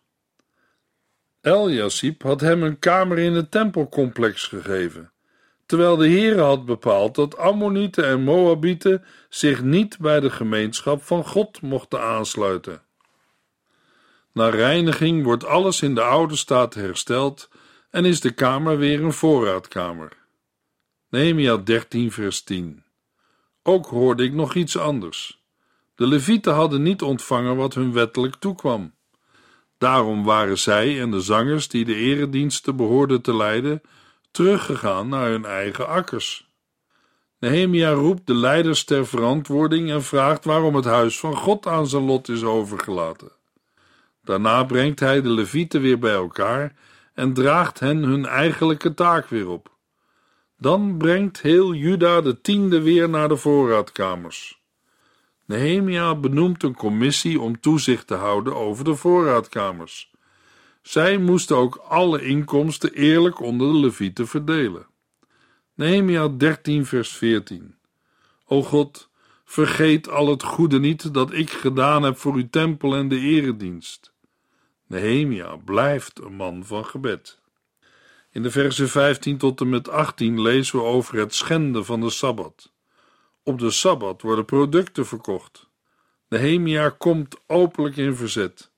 Eljasib 1.41 2.23
had 2.23 2.41
hem 2.41 2.63
een 2.63 2.79
kamer 2.79 3.19
in 3.19 3.33
het 3.33 3.51
tempelcomplex 3.51 4.47
gegeven 4.47 5.11
terwijl 5.71 5.97
de 5.97 6.09
Heere 6.09 6.41
had 6.41 6.65
bepaald 6.65 7.15
dat 7.15 7.37
Ammonieten 7.37 8.05
en 8.05 8.23
Moabieten 8.23 9.05
zich 9.29 9.63
niet 9.63 9.99
bij 9.99 10.21
de 10.21 10.31
gemeenschap 10.31 11.03
van 11.03 11.25
God 11.25 11.63
mochten 11.63 12.03
aansluiten. 12.03 12.83
Na 14.33 14.49
reiniging 14.49 15.25
wordt 15.25 15.45
alles 15.45 15.83
in 15.83 15.95
de 15.95 16.03
oude 16.03 16.37
staat 16.37 16.75
hersteld 16.75 17.49
en 17.91 18.05
is 18.05 18.21
de 18.21 18.31
kamer 18.31 18.79
weer 18.79 19.05
een 19.05 19.13
voorraadkamer. 19.13 20.20
Nehemia 21.11 21.57
13 21.57 22.13
vers 22.13 22.43
10 22.43 22.83
Ook 23.63 23.87
hoorde 23.87 24.25
ik 24.25 24.33
nog 24.33 24.55
iets 24.55 24.77
anders. 24.79 25.43
De 25.95 26.07
levieten 26.07 26.55
hadden 26.55 26.83
niet 26.83 27.03
ontvangen 27.03 27.57
wat 27.57 27.75
hun 27.75 27.93
wettelijk 27.93 28.35
toekwam. 28.35 28.95
Daarom 29.79 30.25
waren 30.25 30.59
zij 30.59 31.01
en 31.01 31.11
de 31.11 31.21
zangers 31.21 31.69
die 31.69 31.85
de 31.85 31.95
erediensten 31.95 32.77
behoorden 32.77 33.23
te 33.23 33.37
leiden 33.37 33.81
teruggegaan 34.31 35.09
naar 35.09 35.29
hun 35.29 35.45
eigen 35.45 35.89
akkers. 35.89 36.49
Nehemia 37.39 37.93
roept 37.93 38.27
de 38.27 38.35
leiders 38.35 38.85
ter 38.85 39.07
verantwoording 39.07 39.91
en 39.91 40.03
vraagt 40.03 40.45
waarom 40.45 40.75
het 40.75 40.85
huis 40.85 41.19
van 41.19 41.37
God 41.37 41.67
aan 41.67 41.87
zijn 41.87 42.03
lot 42.03 42.29
is 42.29 42.43
overgelaten. 42.43 43.33
Daarna 44.25 44.65
brengt 44.65 45.01
hij 45.01 45.23
de 45.23 45.31
levieten 45.31 45.81
weer 45.81 45.99
bij 45.99 46.15
elkaar 46.15 46.77
en 47.15 47.33
draagt 47.33 47.81
hen 47.81 48.03
hun 48.03 48.27
eigenlijke 48.27 48.95
taak 48.95 49.29
weer 49.29 49.49
op. 49.49 49.70
Dan 50.61 50.97
brengt 50.99 51.41
heel 51.41 51.75
Juda 51.75 52.21
de 52.21 52.41
tiende 52.41 52.81
weer 52.81 53.09
naar 53.09 53.29
de 53.29 53.37
voorraadkamers. 53.37 54.61
Nehemia 55.45 56.15
benoemt 56.15 56.63
een 56.63 56.75
commissie 56.75 57.41
om 57.41 57.61
toezicht 57.61 58.07
te 58.07 58.15
houden 58.15 58.57
over 58.57 58.85
de 58.85 58.95
voorraadkamers. 58.95 60.13
Zij 60.83 61.19
moesten 61.19 61.57
ook 61.57 61.77
alle 61.77 62.23
inkomsten 62.23 62.93
eerlijk 62.93 63.41
onder 63.41 63.73
de 63.73 63.79
levieten 63.79 64.29
verdelen. 64.29 64.87
Nehemia 65.75 66.29
13, 66.29 66.87
vers 66.87 67.11
14. 67.11 67.75
O 68.47 68.63
God, 68.63 69.11
vergeet 69.45 70.09
al 70.09 70.29
het 70.29 70.43
goede 70.43 70.79
niet 70.79 71.15
dat 71.15 71.33
ik 71.33 71.51
gedaan 71.51 72.03
heb 72.03 72.17
voor 72.17 72.35
uw 72.35 72.49
tempel 72.51 72.95
en 72.95 73.09
de 73.09 73.19
eredienst. 73.19 74.13
Nehemia 74.87 75.57
blijft 75.57 76.21
een 76.21 76.35
man 76.35 76.65
van 76.65 76.85
gebed. 76.85 77.40
In 78.33 78.43
de 78.43 78.51
versen 78.51 78.89
15 78.89 79.39
tot 79.39 79.61
en 79.61 79.69
met 79.69 79.89
18 79.89 80.41
lezen 80.41 80.79
we 80.79 80.85
over 80.85 81.19
het 81.19 81.35
schenden 81.35 81.85
van 81.85 82.01
de 82.01 82.11
Sabbat. 82.11 82.73
Op 83.43 83.59
de 83.59 83.71
Sabbat 83.71 84.23
worden 84.23 84.45
producten 84.45 85.07
verkocht. 85.07 85.69
Nehemia 86.29 86.89
komt 86.89 87.37
openlijk 87.47 87.97
in 87.97 88.15
verzet. 88.15 88.71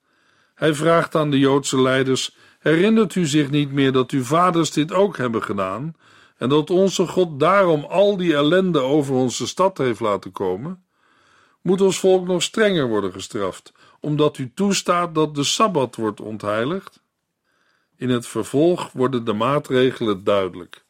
Hij 0.54 0.74
vraagt 0.74 1.14
aan 1.14 1.30
de 1.30 1.38
Joodse 1.38 1.80
leiders: 1.80 2.36
Herinnert 2.58 3.14
u 3.14 3.26
zich 3.26 3.50
niet 3.50 3.72
meer 3.72 3.92
dat 3.92 4.10
uw 4.10 4.22
vaders 4.22 4.70
dit 4.70 4.92
ook 4.92 5.16
hebben 5.16 5.42
gedaan 5.42 5.96
en 6.36 6.48
dat 6.48 6.70
onze 6.70 7.06
God 7.06 7.40
daarom 7.40 7.84
al 7.84 8.16
die 8.16 8.34
ellende 8.34 8.80
over 8.80 9.14
onze 9.14 9.46
stad 9.46 9.78
heeft 9.78 10.00
laten 10.00 10.32
komen? 10.32 10.84
Moet 11.62 11.80
ons 11.80 11.98
volk 11.98 12.26
nog 12.26 12.42
strenger 12.42 12.88
worden 12.88 13.12
gestraft, 13.12 13.72
omdat 14.00 14.38
u 14.38 14.52
toestaat 14.54 15.14
dat 15.14 15.34
de 15.34 15.44
Sabbat 15.44 15.96
wordt 15.96 16.20
ontheiligd? 16.20 17.01
In 18.02 18.10
het 18.10 18.26
vervolg 18.26 18.92
worden 18.92 19.24
de 19.24 19.32
maatregelen 19.32 20.24
duidelijk. 20.24 20.84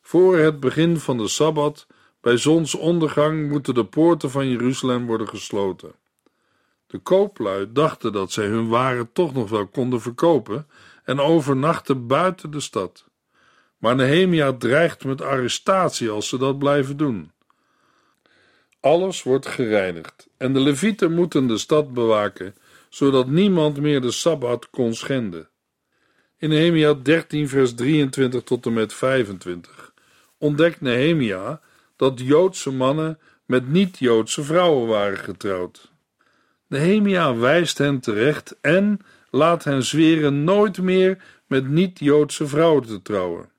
Voor 0.00 0.38
het 0.38 0.60
begin 0.60 0.96
van 0.96 1.18
de 1.18 1.28
Sabbat, 1.28 1.86
bij 2.20 2.36
zonsondergang, 2.36 3.48
moeten 3.48 3.74
de 3.74 3.84
poorten 3.84 4.30
van 4.30 4.48
Jeruzalem 4.48 5.06
worden 5.06 5.28
gesloten. 5.28 5.92
De 6.86 6.98
kooplui 6.98 7.72
dachten 7.72 8.12
dat 8.12 8.32
zij 8.32 8.46
hun 8.46 8.68
waren 8.68 9.12
toch 9.12 9.34
nog 9.34 9.50
wel 9.50 9.66
konden 9.66 10.00
verkopen 10.00 10.66
en 11.04 11.20
overnachten 11.20 12.06
buiten 12.06 12.50
de 12.50 12.60
stad. 12.60 13.04
Maar 13.78 13.94
Nehemia 13.94 14.52
dreigt 14.52 15.04
met 15.04 15.22
arrestatie 15.22 16.10
als 16.10 16.28
ze 16.28 16.38
dat 16.38 16.58
blijven 16.58 16.96
doen. 16.96 17.32
Alles 18.80 19.22
wordt 19.22 19.46
gereinigd 19.46 20.28
en 20.36 20.52
de 20.52 20.60
levieten 20.60 21.14
moeten 21.14 21.46
de 21.46 21.58
stad 21.58 21.92
bewaken, 21.92 22.54
zodat 22.88 23.26
niemand 23.26 23.80
meer 23.80 24.00
de 24.00 24.10
Sabbat 24.10 24.70
kon 24.70 24.94
schenden. 24.94 25.48
In 26.44 26.50
Nehemia 26.50 26.94
13 26.94 27.48
vers 27.48 27.74
23 27.74 28.42
tot 28.42 28.66
en 28.66 28.72
met 28.72 28.92
25 28.92 29.92
ontdekt 30.38 30.80
Nehemia 30.80 31.60
dat 31.96 32.20
Joodse 32.20 32.70
mannen 32.72 33.18
met 33.46 33.68
niet-Joodse 33.68 34.42
vrouwen 34.42 34.88
waren 34.88 35.18
getrouwd. 35.18 35.92
Nehemia 36.66 37.36
wijst 37.36 37.78
hen 37.78 38.00
terecht 38.00 38.56
en 38.60 38.98
laat 39.30 39.64
hen 39.64 39.82
zweren 39.82 40.44
nooit 40.44 40.80
meer 40.80 41.22
met 41.46 41.68
niet-Joodse 41.68 42.46
vrouwen 42.46 42.82
te 42.82 43.02
trouwen, 43.02 43.50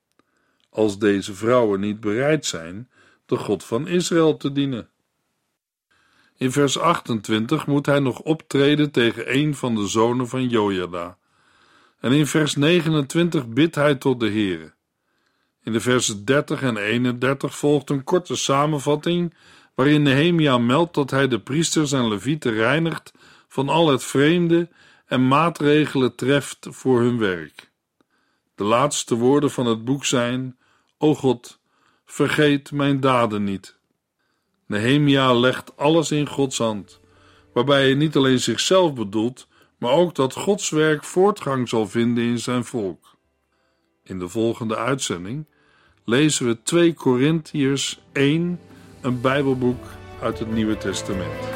als 0.70 0.98
deze 0.98 1.34
vrouwen 1.34 1.80
niet 1.80 2.00
bereid 2.00 2.46
zijn 2.46 2.90
de 3.24 3.36
God 3.36 3.64
van 3.64 3.88
Israël 3.88 4.36
te 4.36 4.52
dienen. 4.52 4.88
In 6.36 6.52
vers 6.52 6.78
28 6.78 7.66
moet 7.66 7.86
hij 7.86 8.00
nog 8.00 8.20
optreden 8.20 8.90
tegen 8.90 9.34
een 9.34 9.54
van 9.54 9.74
de 9.74 9.86
zonen 9.86 10.28
van 10.28 10.48
Jojada. 10.48 11.18
En 12.06 12.12
in 12.12 12.26
vers 12.26 12.54
29 12.54 13.48
bidt 13.48 13.74
hij 13.74 13.94
tot 13.94 14.20
de 14.20 14.26
Heere. 14.26 14.74
In 15.62 15.72
de 15.72 15.80
versen 15.80 16.24
30 16.24 16.62
en 16.62 16.76
31 16.76 17.56
volgt 17.56 17.90
een 17.90 18.04
korte 18.04 18.36
samenvatting 18.36 19.34
waarin 19.74 20.02
Nehemia 20.02 20.58
meldt 20.58 20.94
dat 20.94 21.10
hij 21.10 21.28
de 21.28 21.40
priesters 21.40 21.92
en 21.92 22.08
levieten 22.08 22.52
reinigt 22.52 23.12
van 23.48 23.68
al 23.68 23.88
het 23.88 24.04
vreemde 24.04 24.68
en 25.06 25.28
maatregelen 25.28 26.14
treft 26.14 26.66
voor 26.70 27.00
hun 27.00 27.18
werk. 27.18 27.70
De 28.54 28.64
laatste 28.64 29.14
woorden 29.14 29.50
van 29.50 29.66
het 29.66 29.84
boek 29.84 30.04
zijn: 30.04 30.56
O 30.98 31.14
God, 31.14 31.60
vergeet 32.04 32.72
mijn 32.72 33.00
daden 33.00 33.44
niet. 33.44 33.78
Nehemia 34.66 35.34
legt 35.34 35.76
alles 35.76 36.10
in 36.10 36.28
Gods 36.28 36.58
hand, 36.58 37.00
waarbij 37.52 37.82
hij 37.82 37.94
niet 37.94 38.16
alleen 38.16 38.40
zichzelf 38.40 38.94
bedoelt, 38.94 39.46
maar 39.78 39.92
ook 39.92 40.14
dat 40.14 40.34
Gods 40.34 40.70
werk 40.70 41.04
voortgang 41.04 41.68
zal 41.68 41.88
vinden 41.88 42.24
in 42.24 42.38
zijn 42.38 42.64
volk. 42.64 43.16
In 44.02 44.18
de 44.18 44.28
volgende 44.28 44.76
uitzending 44.76 45.46
lezen 46.04 46.46
we 46.46 46.62
2 46.62 46.94
Korintiërs 46.94 48.00
1, 48.12 48.60
een 49.00 49.20
Bijbelboek 49.20 49.84
uit 50.20 50.38
het 50.38 50.50
Nieuwe 50.50 50.78
Testament. 50.78 51.55